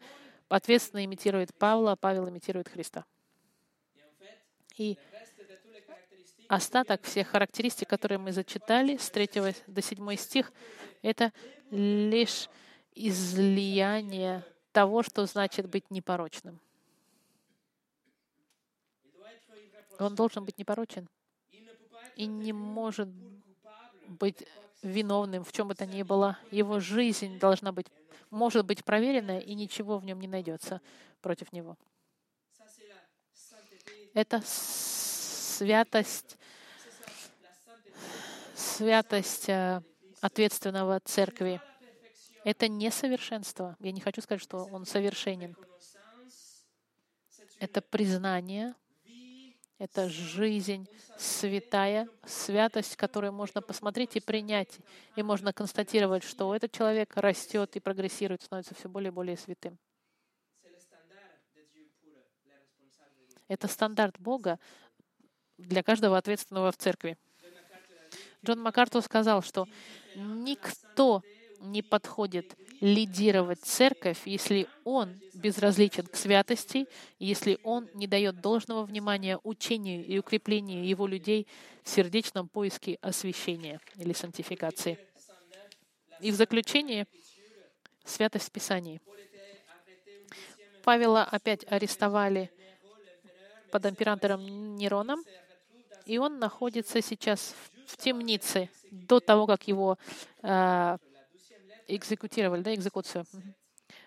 Ответственно 0.49 1.03
имитирует 1.05 1.53
Павла, 1.55 1.93
а 1.93 1.95
Павел 1.95 2.29
имитирует 2.29 2.67
Христа. 2.67 3.05
И 4.77 4.97
остаток 6.51 7.03
всех 7.03 7.29
характеристик, 7.29 7.87
которые 7.87 8.17
мы 8.17 8.33
зачитали 8.33 8.97
с 8.97 9.09
3 9.09 9.29
до 9.67 9.81
7 9.81 10.15
стих, 10.17 10.51
это 11.01 11.31
лишь 11.69 12.49
излияние 12.93 14.43
того, 14.73 15.01
что 15.01 15.25
значит 15.25 15.69
быть 15.69 15.89
непорочным. 15.89 16.59
Он 19.97 20.13
должен 20.13 20.43
быть 20.43 20.57
непорочен 20.57 21.07
и 22.17 22.25
не 22.25 22.51
может 22.51 23.07
быть 24.07 24.45
виновным 24.81 25.45
в 25.45 25.53
чем 25.53 25.69
бы 25.69 25.75
то 25.75 25.85
ни 25.85 26.03
было. 26.03 26.37
Его 26.51 26.81
жизнь 26.81 27.39
должна 27.39 27.71
быть, 27.71 27.87
может 28.29 28.65
быть 28.65 28.83
проверена, 28.83 29.39
и 29.39 29.53
ничего 29.53 29.99
в 29.99 30.03
нем 30.03 30.19
не 30.19 30.27
найдется 30.27 30.81
против 31.21 31.53
него. 31.53 31.77
Это 34.13 34.41
святость 34.43 36.37
святость 38.71 39.49
э, 39.49 39.81
ответственного 40.21 40.99
церкви. 41.01 41.61
Это 42.43 42.67
не 42.67 42.89
совершенство. 42.91 43.75
Я 43.79 43.91
не 43.91 44.01
хочу 44.01 44.21
сказать, 44.21 44.41
что 44.41 44.65
он 44.71 44.85
совершенен. 44.85 45.55
Это 47.59 47.81
признание, 47.81 48.73
это 49.77 50.09
жизнь 50.09 50.87
святая, 51.17 52.07
святость, 52.25 52.95
которую 52.95 53.33
можно 53.33 53.61
посмотреть 53.61 54.15
и 54.15 54.19
принять. 54.19 54.79
И 55.15 55.21
можно 55.21 55.53
констатировать, 55.53 56.23
что 56.23 56.55
этот 56.55 56.71
человек 56.71 57.15
растет 57.15 57.75
и 57.75 57.79
прогрессирует, 57.79 58.41
становится 58.41 58.73
все 58.73 58.89
более 58.89 59.09
и 59.09 59.13
более 59.13 59.37
святым. 59.37 59.77
Это 63.47 63.67
стандарт 63.67 64.19
Бога 64.19 64.59
для 65.57 65.83
каждого 65.83 66.17
ответственного 66.17 66.71
в 66.71 66.77
церкви. 66.77 67.17
Джон 68.43 68.59
Маккарту 68.61 69.01
сказал, 69.01 69.43
что 69.43 69.67
никто 70.15 71.21
не 71.59 71.83
подходит 71.83 72.55
лидировать 72.79 73.59
церковь, 73.61 74.21
если 74.25 74.67
он 74.83 75.19
безразличен 75.35 76.07
к 76.07 76.15
святости, 76.15 76.87
если 77.19 77.59
он 77.63 77.87
не 77.93 78.07
дает 78.07 78.41
должного 78.41 78.83
внимания 78.83 79.39
учению 79.43 80.03
и 80.03 80.17
укреплению 80.17 80.83
его 80.87 81.05
людей 81.05 81.47
в 81.83 81.89
сердечном 81.89 82.47
поиске 82.47 82.97
освящения 83.01 83.79
или 83.95 84.13
сантификации. 84.13 84.97
И 86.19 86.31
в 86.31 86.35
заключение 86.35 87.05
святость 88.03 88.47
в 88.47 88.51
Писании. 88.51 88.99
Павела 90.83 91.23
опять 91.23 91.63
арестовали 91.71 92.51
под 93.71 93.85
императором 93.85 94.75
Нероном, 94.75 95.23
и 96.07 96.17
он 96.17 96.39
находится 96.39 97.01
сейчас 97.01 97.53
в 97.53 97.80
темнице 97.97 98.69
до 98.91 99.19
того, 99.19 99.47
как 99.47 99.67
его 99.67 99.97
э, 100.43 100.97
экзекутировали, 101.87 102.61
да, 102.61 102.73
экзекуцию. 102.73 103.25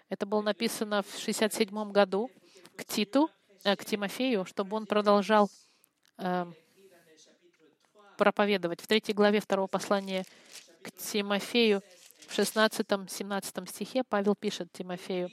Это 0.09 0.27
было 0.27 0.43
написано 0.43 1.03
в 1.03 1.19
67 1.19 1.93
году 1.93 2.31
к 2.77 2.85
Титу, 2.85 3.31
э, 3.65 3.77
к 3.77 3.85
Тимофею, 3.85 4.45
чтобы 4.45 4.77
он 4.77 4.87
продолжал 4.87 5.51
э, 6.19 6.47
проповедовать. 8.17 8.81
В 8.81 8.87
третьей 8.87 9.15
главе 9.15 9.41
второго 9.41 9.67
послания 9.67 10.25
к 10.83 10.91
Тимофею 10.93 11.83
в 12.27 12.39
16-17 12.39 13.69
стихе 13.69 14.05
Павел 14.05 14.35
пишет 14.35 14.73
Тимофею, 14.73 15.31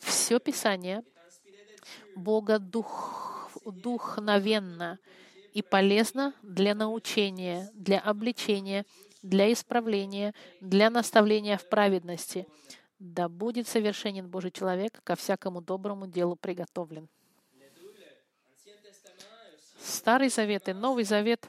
«Все 0.00 0.38
Писание 0.38 1.02
Бога 2.14 2.58
дух, 2.58 3.50
духновенно 3.64 4.98
и 5.58 5.62
полезно 5.62 6.34
для 6.44 6.72
научения, 6.72 7.68
для 7.74 7.98
обличения, 7.98 8.86
для 9.22 9.52
исправления, 9.52 10.32
для 10.60 10.88
наставления 10.88 11.58
в 11.58 11.68
праведности. 11.68 12.46
Да 13.00 13.28
будет 13.28 13.66
совершенен 13.66 14.28
Божий 14.28 14.52
человек, 14.52 15.00
ко 15.02 15.16
всякому 15.16 15.60
доброму 15.60 16.06
делу 16.06 16.36
приготовлен. 16.36 17.08
Старый 19.82 20.28
Завет 20.28 20.68
и 20.68 20.72
Новый 20.72 21.02
Завет 21.02 21.48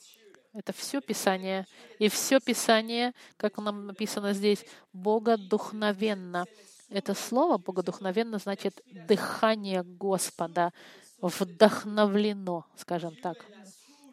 —это 0.52 0.72
все 0.72 1.00
Писание. 1.00 1.66
И 1.98 2.08
все 2.08 2.38
Писание, 2.38 3.12
как 3.36 3.58
нам 3.58 3.88
написано 3.88 4.34
здесь, 4.34 4.64
богодухновенно. 4.92 6.46
Это 6.90 7.12
слово 7.14 7.58
богодухновенно 7.58 8.38
значит 8.38 8.80
дыхание 9.08 9.82
Господа, 9.82 10.72
вдохновлено, 11.20 12.66
скажем 12.76 13.14
так. 13.16 13.44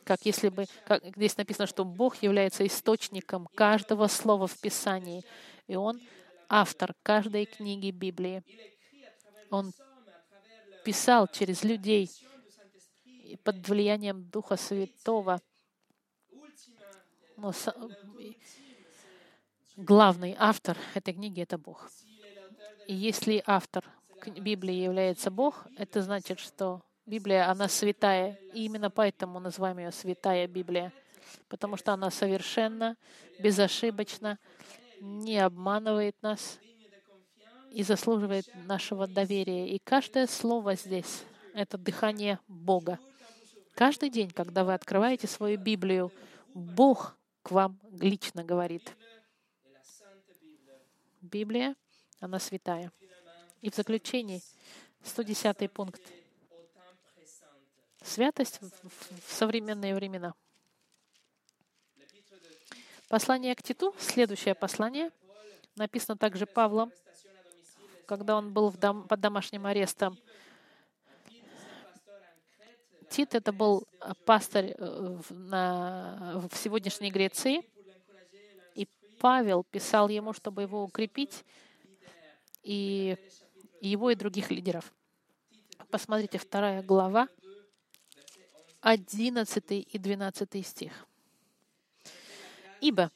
как 0.06 0.24
если 0.24 0.50
бы, 0.50 0.66
как 0.86 1.04
здесь 1.16 1.36
написано, 1.36 1.66
что 1.66 1.84
Бог 1.84 2.22
является 2.22 2.66
источником 2.66 3.48
каждого 3.56 4.08
слова 4.08 4.46
в 4.48 4.58
Писании, 4.60 5.24
и 5.68 5.76
Он 5.76 6.00
автор 6.48 6.94
каждой 7.02 7.46
книги 7.46 7.90
Библии. 7.90 8.44
Он 9.50 9.74
писал 10.84 11.28
через 11.28 11.64
людей 11.64 12.10
под 13.44 13.68
влиянием 13.68 14.30
Духа 14.30 14.56
Святого. 14.56 15.42
Но 17.38 17.52
главный 19.76 20.36
автор 20.38 20.78
этой 20.94 21.14
книги— 21.14 21.42
это 21.42 21.58
Бог. 21.58 21.90
И 22.88 22.94
если 22.94 23.44
автор 23.46 23.84
Библии 24.38 24.76
является 24.76 25.32
Бог, 25.32 25.66
это 25.78 26.02
значит, 26.02 26.40
что 26.40 26.84
Библия, 27.06 27.50
она 27.50 27.68
святая. 27.68 28.40
И 28.54 28.66
именно 28.66 28.90
поэтому 28.90 29.40
называем 29.40 29.78
ее 29.78 29.92
Святая 29.92 30.48
Библия. 30.48 30.92
Потому 31.48 31.78
что 31.78 31.94
она 31.94 32.10
совершенно, 32.10 32.98
безошибочна, 33.40 34.40
не 35.00 35.38
обманывает 35.38 36.16
нас 36.22 36.60
и 37.72 37.84
заслуживает 37.84 38.46
нашего 38.66 39.08
доверия. 39.08 39.68
И 39.70 39.80
каждое 39.80 40.28
слово 40.28 40.76
здесь— 40.76 41.24
это 41.54 41.78
дыхание 41.78 42.40
Бога. 42.48 43.00
Каждый 43.76 44.10
день, 44.10 44.32
когда 44.32 44.64
вы 44.64 44.74
открываете 44.74 45.28
свою 45.28 45.60
Библию, 45.60 46.12
Бог 46.54 47.18
к 47.44 47.52
вам 47.52 47.80
лично 48.00 48.44
говорит. 48.44 48.96
Библия, 51.22 51.76
она 52.20 52.40
святая. 52.40 52.92
И 53.62 53.70
в 53.70 53.76
заключении, 53.76 54.42
110 55.04 55.72
пункт. 55.72 56.02
Святость 58.06 58.60
в 58.62 59.34
современные 59.34 59.96
времена. 59.96 60.36
Послание 63.10 63.56
к 63.56 63.64
Титу, 63.64 63.96
следующее 63.98 64.54
послание, 64.54 65.10
написано 65.76 66.16
также 66.16 66.46
Павлом, 66.46 66.92
когда 68.06 68.38
он 68.38 68.54
был 68.54 68.72
дом, 68.72 69.08
под 69.08 69.20
домашним 69.20 69.66
арестом. 69.66 70.18
Тит— 73.10 73.34
это 73.34 73.52
был 73.52 73.88
пастырь 74.26 74.76
э, 74.78 75.20
в, 75.28 75.34
на, 75.34 76.48
в 76.52 76.56
сегодняшней 76.58 77.10
Греции, 77.10 77.68
и 78.76 78.88
Павел 79.20 79.64
писал 79.64 80.10
ему, 80.10 80.34
чтобы 80.34 80.62
его 80.62 80.84
укрепить, 80.84 81.44
и 82.62 83.18
его 83.82 84.12
и 84.12 84.16
других 84.16 84.52
лидеров. 84.52 84.94
Посмотрите, 85.90 86.38
вторая 86.38 86.84
глава, 86.84 87.28
11 88.86 89.72
и 89.72 89.98
12 89.98 90.64
стих. 90.64 91.08
«Ибо 92.82 93.10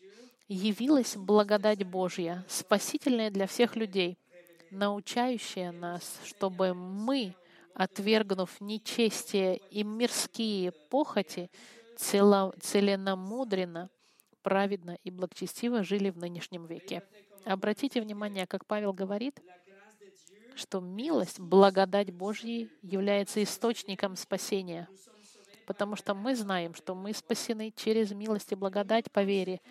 явилась 0.47 1.15
благодать 1.15 1.84
Божья, 1.84 2.43
спасительная 2.47 3.30
для 3.30 3.45
всех 3.45 3.76
людей, 3.76 4.17
научающая 4.72 5.72
нас, 5.72 6.20
чтобы 6.26 6.74
мы, 6.74 7.36
отвергнув 7.76 8.59
нечестие 8.59 9.57
и 9.70 9.84
мирские 9.84 10.72
похоти, 10.72 11.51
целенамудренно, 11.97 13.91
праведно 14.41 14.97
и 15.03 15.11
благочестиво 15.11 15.84
жили 15.84 16.09
в 16.09 16.17
нынешнем 16.17 16.65
веке. 16.65 17.03
Обратите 17.45 18.01
внимание, 18.01 18.47
как 18.47 18.65
Павел 18.65 18.91
говорит, 18.91 19.39
что 20.55 20.80
милость, 20.80 21.39
благодать 21.39 22.11
Божьей 22.11 22.72
является 22.82 23.43
источником 23.43 24.15
спасения, 24.15 24.88
потому 25.70 25.95
что 25.95 26.15
мы 26.15 26.36
знаем, 26.36 26.74
что 26.74 26.95
мы 26.95 27.13
спасены 27.13 27.72
через 27.76 28.09
милость 28.09 28.51
и 28.51 28.55
благодать 28.55 29.11
по 29.11 29.22
вере. 29.22 29.61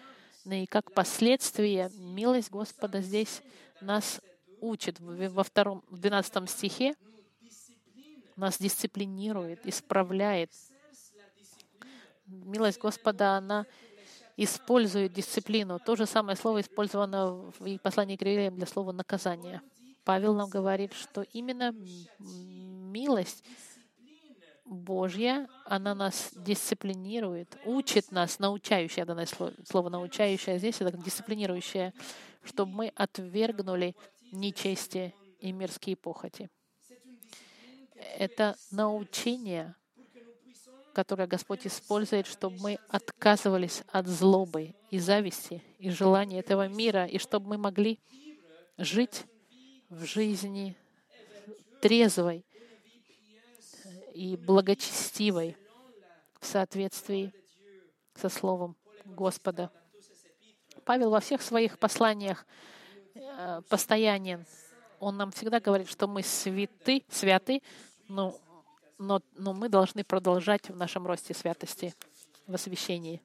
Ну 0.45 0.55
и 0.55 0.65
как 0.65 0.93
последствие, 0.93 1.91
милость 1.97 2.53
Господа 2.53 3.01
здесь 3.01 3.43
нас 3.81 4.21
учит 4.61 5.01
во 5.01 5.43
втором, 5.43 5.83
в 5.91 5.99
12 5.99 6.49
стихе, 6.49 6.95
нас 8.37 8.59
дисциплинирует, 8.59 9.67
исправляет. 9.67 10.53
Милость 12.27 12.79
Господа, 12.79 13.37
она 13.37 13.67
использует 14.37 15.13
дисциплину. 15.13 15.81
То 15.81 15.97
же 15.97 16.07
самое 16.07 16.37
слово 16.37 16.61
использовано 16.61 17.51
в 17.59 17.79
послании 17.79 18.15
к 18.15 18.23
евреям 18.23 18.55
для 18.55 18.67
слова 18.67 18.93
«наказание». 18.93 19.63
Павел 20.05 20.33
нам 20.35 20.49
говорит, 20.49 20.93
что 20.93 21.23
именно 21.33 21.75
милость 22.21 23.43
Божья, 24.69 25.49
она 25.65 25.95
нас 25.95 26.31
дисциплинирует, 26.37 27.59
учит 27.65 28.13
нас, 28.13 28.39
научающая, 28.39 29.07
данное 29.07 29.27
слово, 29.27 29.55
слово 29.65 29.89
научающая 29.89 30.59
здесь, 30.59 30.81
это 30.81 30.97
дисциплинирующая, 30.97 31.95
чтобы 32.45 32.73
мы 32.73 32.93
отвергнули 32.95 33.97
нечестие 34.31 35.15
и 35.41 35.53
мирские 35.53 35.97
похоти. 35.97 36.51
Это 38.19 38.57
научение, 38.71 39.75
которое 40.93 41.27
Господь 41.27 41.67
использует, 41.67 42.27
чтобы 42.27 42.59
мы 42.61 42.79
отказывались 42.89 43.83
от 43.89 44.07
злобы 44.07 44.75
и 44.91 44.99
зависти 44.99 45.63
и 45.79 45.91
желания 45.91 46.41
этого 46.41 46.69
мира, 46.69 47.07
и 47.07 47.19
чтобы 47.19 47.49
мы 47.49 47.59
могли 47.59 48.01
жить 48.77 49.25
в 49.89 50.05
жизни 50.05 50.77
трезвой 51.81 52.45
и 54.19 54.37
благочестивой 54.37 55.57
в 56.41 56.47
соответствии 56.47 57.33
со 58.15 58.29
Словом 58.29 58.77
Господа. 59.05 59.71
Павел 60.85 61.11
во 61.11 61.21
всех 61.21 61.43
своих 61.43 61.79
посланиях 61.79 62.47
Э, 63.41 63.63
постоянен. 63.69 64.45
Он 65.01 65.17
нам 65.17 65.31
всегда 65.31 65.61
говорит, 65.61 65.89
что 65.89 66.09
мы 66.09 66.23
святы, 66.23 67.05
святы, 67.09 67.63
но, 68.09 68.37
но, 68.99 69.23
но 69.37 69.53
мы 69.53 69.69
должны 69.69 70.03
продолжать 70.03 70.69
в 70.69 70.77
нашем 70.77 71.07
росте 71.07 71.35
святости, 71.35 71.95
в 72.47 72.55
освящении. 72.55 73.23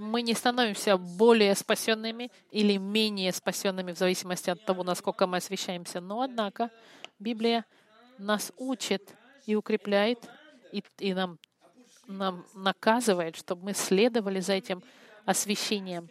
Мы 0.00 0.22
не 0.22 0.34
становимся 0.34 0.96
более 0.96 1.56
спасенными 1.56 2.30
или 2.52 2.76
менее 2.76 3.32
спасенными 3.32 3.92
в 3.92 3.98
зависимости 3.98 4.48
от 4.48 4.64
того, 4.64 4.84
насколько 4.84 5.26
мы 5.26 5.38
освящаемся. 5.38 6.00
Но, 6.00 6.22
однако, 6.22 6.70
Библия 7.18 7.64
нас 8.16 8.52
учит 8.58 9.12
и 9.44 9.56
укрепляет, 9.56 10.20
и, 10.70 10.84
и 11.00 11.14
нам 11.14 11.38
нам 12.06 12.46
наказывает, 12.54 13.36
чтобы 13.36 13.64
мы 13.64 13.74
следовали 13.74 14.38
за 14.38 14.52
этим 14.54 14.84
освящением. 15.26 16.08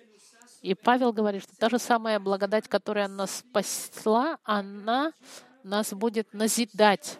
И 0.62 0.76
Павел 0.76 1.14
говорит, 1.14 1.44
что 1.44 1.56
та 1.56 1.70
же 1.70 1.80
самая 1.80 2.20
благодать, 2.20 2.68
которая 2.68 3.08
нас 3.08 3.38
спасла, 3.38 4.38
она 4.44 5.14
нас 5.64 5.94
будет 5.94 6.34
назидать, 6.34 7.20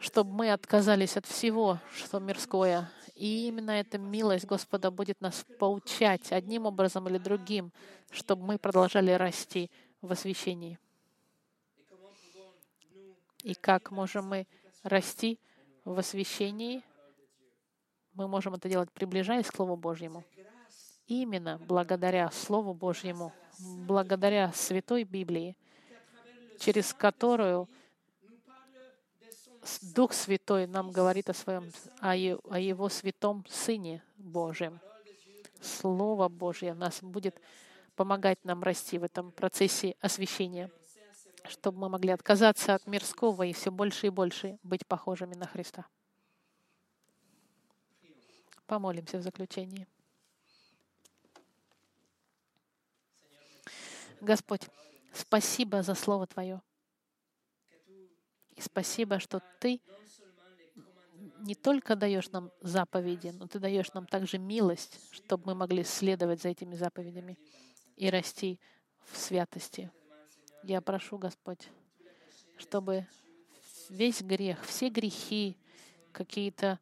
чтобы 0.00 0.32
мы 0.32 0.50
отказались 0.50 1.16
от 1.16 1.26
всего, 1.26 1.78
что 1.94 2.18
мирское. 2.18 2.90
И 3.20 3.48
именно 3.48 3.72
эта 3.72 3.98
милость 3.98 4.46
Господа 4.46 4.90
будет 4.90 5.20
нас 5.20 5.44
поучать 5.58 6.32
одним 6.32 6.64
образом 6.64 7.06
или 7.06 7.18
другим, 7.18 7.70
чтобы 8.10 8.46
мы 8.46 8.56
продолжали 8.56 9.10
расти 9.10 9.70
в 10.00 10.10
освящении. 10.10 10.78
И 13.42 13.54
как 13.54 13.90
можем 13.90 14.26
мы 14.26 14.46
расти 14.82 15.38
в 15.84 15.98
освящении? 15.98 16.82
Мы 18.14 18.26
можем 18.26 18.54
это 18.54 18.70
делать, 18.70 18.90
приближаясь 18.90 19.48
к 19.48 19.54
Слову 19.54 19.76
Божьему. 19.76 20.24
Именно 21.06 21.58
благодаря 21.58 22.30
Слову 22.30 22.72
Божьему, 22.72 23.34
благодаря 23.58 24.50
Святой 24.54 25.04
Библии, 25.04 25.58
через 26.58 26.94
которую 26.94 27.68
Дух 29.82 30.12
Святой 30.12 30.66
нам 30.66 30.90
говорит 30.90 31.28
о 31.28 31.34
своем, 31.34 31.70
о 32.00 32.16
Его 32.16 32.88
Святом 32.88 33.44
Сыне 33.48 34.02
Божьем. 34.16 34.80
Слово 35.60 36.28
Божье 36.28 36.72
нас 36.72 37.02
будет 37.02 37.40
помогать 37.94 38.42
нам 38.44 38.62
расти 38.62 38.98
в 38.98 39.04
этом 39.04 39.30
процессе 39.32 39.96
освящения, 40.00 40.70
чтобы 41.44 41.78
мы 41.78 41.88
могли 41.90 42.12
отказаться 42.12 42.74
от 42.74 42.86
мирского 42.86 43.42
и 43.42 43.52
все 43.52 43.70
больше 43.70 44.06
и 44.06 44.10
больше 44.10 44.58
быть 44.62 44.86
похожими 44.86 45.34
на 45.34 45.46
Христа. 45.46 45.86
Помолимся 48.66 49.18
в 49.18 49.22
заключении. 49.22 49.86
Господь, 54.20 54.62
спасибо 55.12 55.82
за 55.82 55.94
Слово 55.94 56.26
Твое. 56.26 56.62
И 58.60 58.62
спасибо, 58.62 59.18
что 59.18 59.40
Ты 59.58 59.80
не 61.38 61.54
только 61.54 61.96
даешь 61.96 62.30
нам 62.30 62.50
заповеди, 62.60 63.28
но 63.28 63.46
Ты 63.46 63.58
даешь 63.58 63.90
нам 63.94 64.06
также 64.06 64.36
милость, 64.36 65.00
чтобы 65.12 65.46
мы 65.46 65.54
могли 65.54 65.82
следовать 65.82 66.42
за 66.42 66.50
этими 66.50 66.74
заповедями 66.74 67.38
и 67.96 68.10
расти 68.10 68.60
в 69.06 69.16
святости. 69.16 69.90
Я 70.62 70.82
прошу, 70.82 71.16
Господь, 71.16 71.70
чтобы 72.58 73.06
весь 73.88 74.20
грех, 74.20 74.62
все 74.66 74.90
грехи, 74.90 75.56
какие-то 76.12 76.78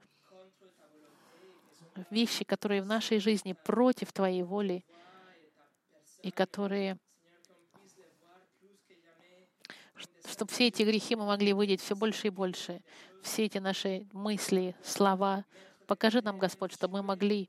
вещи, 2.10 2.44
которые 2.44 2.82
в 2.82 2.86
нашей 2.86 3.20
жизни 3.20 3.52
против 3.52 4.12
Твоей 4.12 4.42
воли 4.42 4.84
и 6.24 6.32
которые 6.32 6.98
чтобы 10.28 10.52
все 10.52 10.68
эти 10.68 10.82
грехи 10.82 11.16
мы 11.16 11.26
могли 11.26 11.52
выйти 11.52 11.76
все 11.76 11.96
больше 11.96 12.28
и 12.28 12.30
больше. 12.30 12.82
Все 13.22 13.46
эти 13.46 13.58
наши 13.58 14.06
мысли, 14.12 14.76
слова. 14.82 15.44
Покажи 15.86 16.22
нам, 16.22 16.38
Господь, 16.38 16.72
чтобы 16.72 16.98
мы 16.98 17.02
могли 17.02 17.48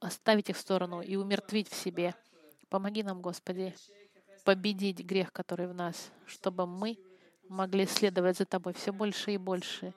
оставить 0.00 0.50
их 0.50 0.56
в 0.56 0.60
сторону 0.60 1.00
и 1.00 1.16
умертвить 1.16 1.68
в 1.68 1.74
себе. 1.74 2.14
Помоги 2.68 3.02
нам, 3.02 3.20
Господи, 3.20 3.74
победить 4.44 5.00
грех, 5.00 5.32
который 5.32 5.66
в 5.66 5.74
нас, 5.74 6.10
чтобы 6.26 6.66
мы 6.66 6.98
могли 7.48 7.86
следовать 7.86 8.38
за 8.38 8.46
Тобой 8.46 8.72
все 8.74 8.92
больше 8.92 9.32
и 9.32 9.38
больше. 9.38 9.94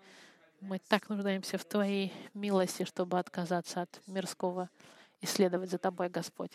Мы 0.61 0.80
так 0.80 1.09
нуждаемся 1.09 1.57
в 1.57 1.66
Твоей 1.66 2.14
милости, 2.34 2.84
чтобы 2.84 3.20
отказаться 3.20 3.82
от 3.82 4.01
мирского 4.07 4.70
и 5.22 5.26
следовать 5.26 5.70
за 5.70 5.78
Тобой, 5.78 6.09
Господь. 6.09 6.51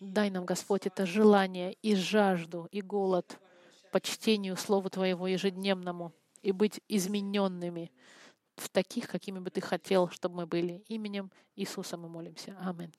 Дай 0.00 0.30
нам, 0.30 0.44
Господь, 0.44 0.86
это 0.86 1.06
желание 1.06 1.74
и 1.82 1.94
жажду, 1.94 2.68
и 2.70 2.82
голод 2.82 3.38
по 3.96 4.00
чтению 4.02 4.58
Слова 4.58 4.90
Твоего 4.90 5.26
ежедневному 5.26 6.12
и 6.42 6.52
быть 6.52 6.82
измененными 6.86 7.90
в 8.56 8.68
таких, 8.68 9.08
какими 9.08 9.38
бы 9.38 9.48
Ты 9.48 9.62
хотел, 9.62 10.10
чтобы 10.10 10.36
мы 10.36 10.46
были. 10.46 10.84
Именем 10.88 11.30
Иисуса 11.54 11.96
мы 11.96 12.06
молимся. 12.06 12.54
Аминь. 12.60 12.92